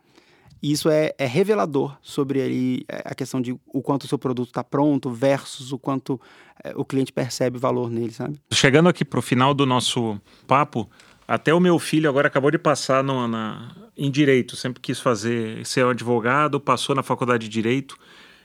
[0.63, 4.17] E isso é, é revelador sobre ali, é, a questão de o quanto o seu
[4.17, 6.21] produto está pronto versus o quanto
[6.63, 8.41] é, o cliente percebe valor nele, sabe?
[8.53, 10.89] Chegando aqui pro final do nosso papo,
[11.27, 15.67] até o meu filho agora acabou de passar no, na, em direito, sempre quis fazer
[15.67, 17.97] ser um advogado, passou na faculdade de direito.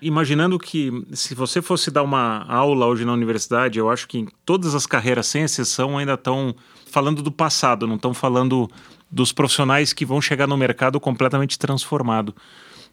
[0.02, 4.74] Imaginando que se você fosse dar uma aula hoje na universidade, eu acho que todas
[4.74, 6.56] as carreiras, sem exceção, ainda estão
[6.90, 8.70] falando do passado, não estão falando
[9.10, 12.36] dos profissionais que vão chegar no mercado completamente transformado.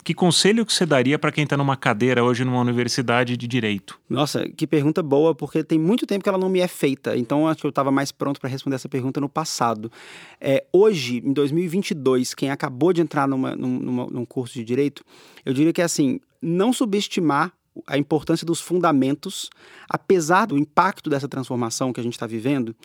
[0.05, 3.99] Que conselho que você daria para quem está numa cadeira hoje numa universidade de direito?
[4.07, 7.17] Nossa, que pergunta boa, porque tem muito tempo que ela não me é feita.
[7.17, 9.91] Então, acho que eu estava mais pronto para responder essa pergunta no passado.
[10.39, 15.03] É, hoje, em 2022, quem acabou de entrar numa, numa, num curso de direito,
[15.43, 17.51] eu diria que é assim: não subestimar
[17.87, 19.49] a importância dos fundamentos,
[19.89, 22.77] apesar do impacto dessa transformação que a gente está vivendo.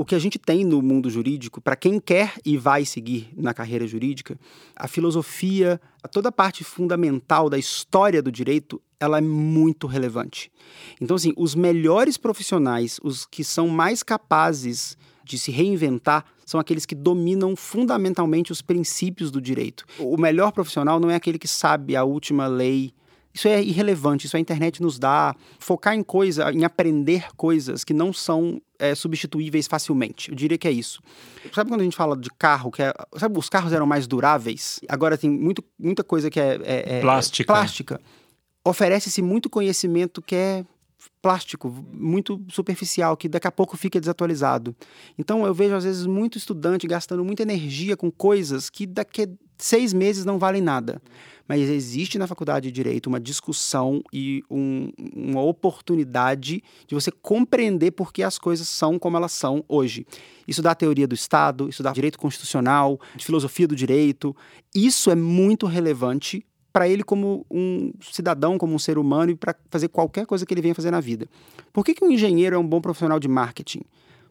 [0.00, 3.52] O que a gente tem no mundo jurídico, para quem quer e vai seguir na
[3.52, 4.40] carreira jurídica,
[4.74, 5.78] a filosofia,
[6.10, 10.50] toda a parte fundamental da história do direito, ela é muito relevante.
[10.98, 16.86] Então, assim, os melhores profissionais, os que são mais capazes de se reinventar, são aqueles
[16.86, 19.84] que dominam fundamentalmente os princípios do direito.
[19.98, 22.94] O melhor profissional não é aquele que sabe a última lei.
[23.34, 25.36] Isso é irrelevante, isso a internet nos dá.
[25.58, 30.30] Focar em coisa, em aprender coisas que não são é, substituíveis facilmente.
[30.30, 31.00] Eu diria que é isso.
[31.52, 34.80] Sabe quando a gente fala de carro, que é, sabe, os carros eram mais duráveis?
[34.88, 37.52] Agora tem muito, muita coisa que é, é, é Plástica.
[37.52, 38.00] plástica.
[38.64, 40.64] Oferece-se muito conhecimento que é
[41.22, 44.74] plástico, muito superficial, que daqui a pouco fica desatualizado.
[45.18, 49.28] Então eu vejo às vezes muito estudante gastando muita energia com coisas que daqui a
[49.58, 51.00] seis meses não valem nada.
[51.46, 57.90] Mas existe na faculdade de Direito uma discussão e um, uma oportunidade de você compreender
[57.90, 60.06] por que as coisas são como elas são hoje.
[60.46, 64.34] Isso dá teoria do Estado, isso dá direito constitucional, filosofia do direito.
[64.72, 69.54] Isso é muito relevante para ele como um cidadão, como um ser humano e para
[69.70, 71.26] fazer qualquer coisa que ele venha fazer na vida.
[71.72, 73.82] Por que, que um engenheiro é um bom profissional de marketing?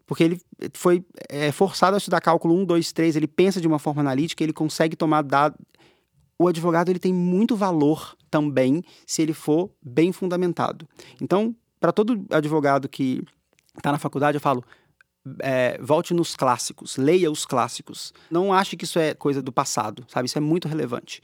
[0.06, 0.42] Porque ele
[0.74, 4.44] foi é, forçado a estudar cálculo 1, 2, 3, ele pensa de uma forma analítica,
[4.44, 5.60] ele consegue tomar dados.
[6.38, 10.88] O advogado ele tem muito valor também se ele for bem fundamentado.
[11.22, 13.22] Então, para todo advogado que
[13.78, 14.64] está na faculdade, eu falo,
[15.40, 18.14] é, volte nos clássicos, leia os clássicos.
[18.32, 20.28] Não ache que isso é coisa do passado, sabe?
[20.28, 21.22] Isso é muito relevante.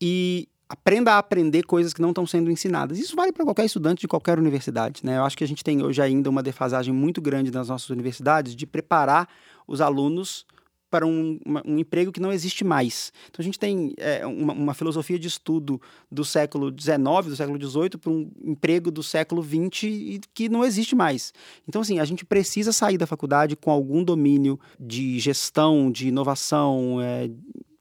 [0.00, 2.98] E aprenda a aprender coisas que não estão sendo ensinadas.
[2.98, 5.18] Isso vale para qualquer estudante de qualquer universidade, né?
[5.18, 8.56] Eu acho que a gente tem hoje ainda uma defasagem muito grande nas nossas universidades
[8.56, 9.28] de preparar
[9.66, 10.46] os alunos
[10.90, 13.12] para um, uma, um, emprego que não existe mais.
[13.28, 17.60] Então a gente tem é, uma, uma, filosofia de estudo do século XIX, do século
[17.60, 21.34] XVIII, para um emprego do século XX que não existe mais.
[21.68, 27.00] Então, assim, a gente precisa sair da faculdade com algum domínio de gestão, de inovação,
[27.00, 27.28] é,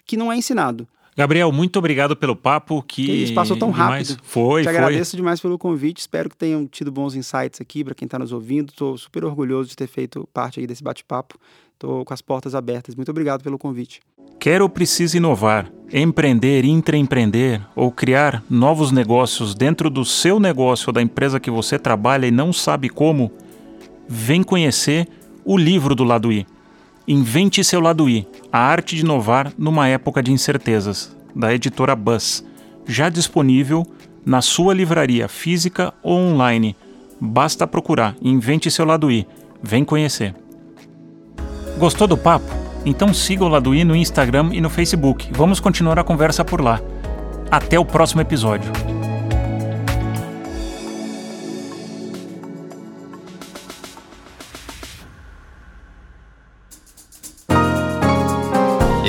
[0.07, 0.87] que não é ensinado.
[1.15, 2.81] Gabriel, muito obrigado pelo papo.
[2.81, 4.09] Que, que isso passou tão demais.
[4.09, 4.23] rápido.
[4.23, 4.75] Foi, Te foi.
[4.75, 5.99] agradeço demais pelo convite.
[5.99, 8.69] Espero que tenham tido bons insights aqui para quem está nos ouvindo.
[8.69, 11.37] Estou super orgulhoso de ter feito parte desse bate-papo.
[11.73, 12.95] Estou com as portas abertas.
[12.95, 14.01] Muito obrigado pelo convite.
[14.39, 20.93] Quer ou precisa inovar, empreender, intraempreender ou criar novos negócios dentro do seu negócio ou
[20.93, 23.31] da empresa que você trabalha e não sabe como?
[24.07, 25.07] Vem conhecer
[25.45, 26.45] o livro do Lado I.
[27.07, 32.45] Invente seu lado I, a arte de inovar numa época de incertezas, da editora Buzz,
[32.87, 33.85] já disponível
[34.25, 36.75] na sua livraria física ou online.
[37.19, 39.27] Basta procurar Invente seu lado I.
[39.61, 40.33] Vem conhecer.
[41.77, 42.45] Gostou do papo?
[42.85, 45.29] Então siga o Lado I no Instagram e no Facebook.
[45.31, 46.81] Vamos continuar a conversa por lá.
[47.49, 48.71] Até o próximo episódio.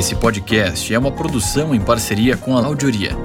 [0.04, 3.16] Esse podcast é uma produção em parceria com a Audioria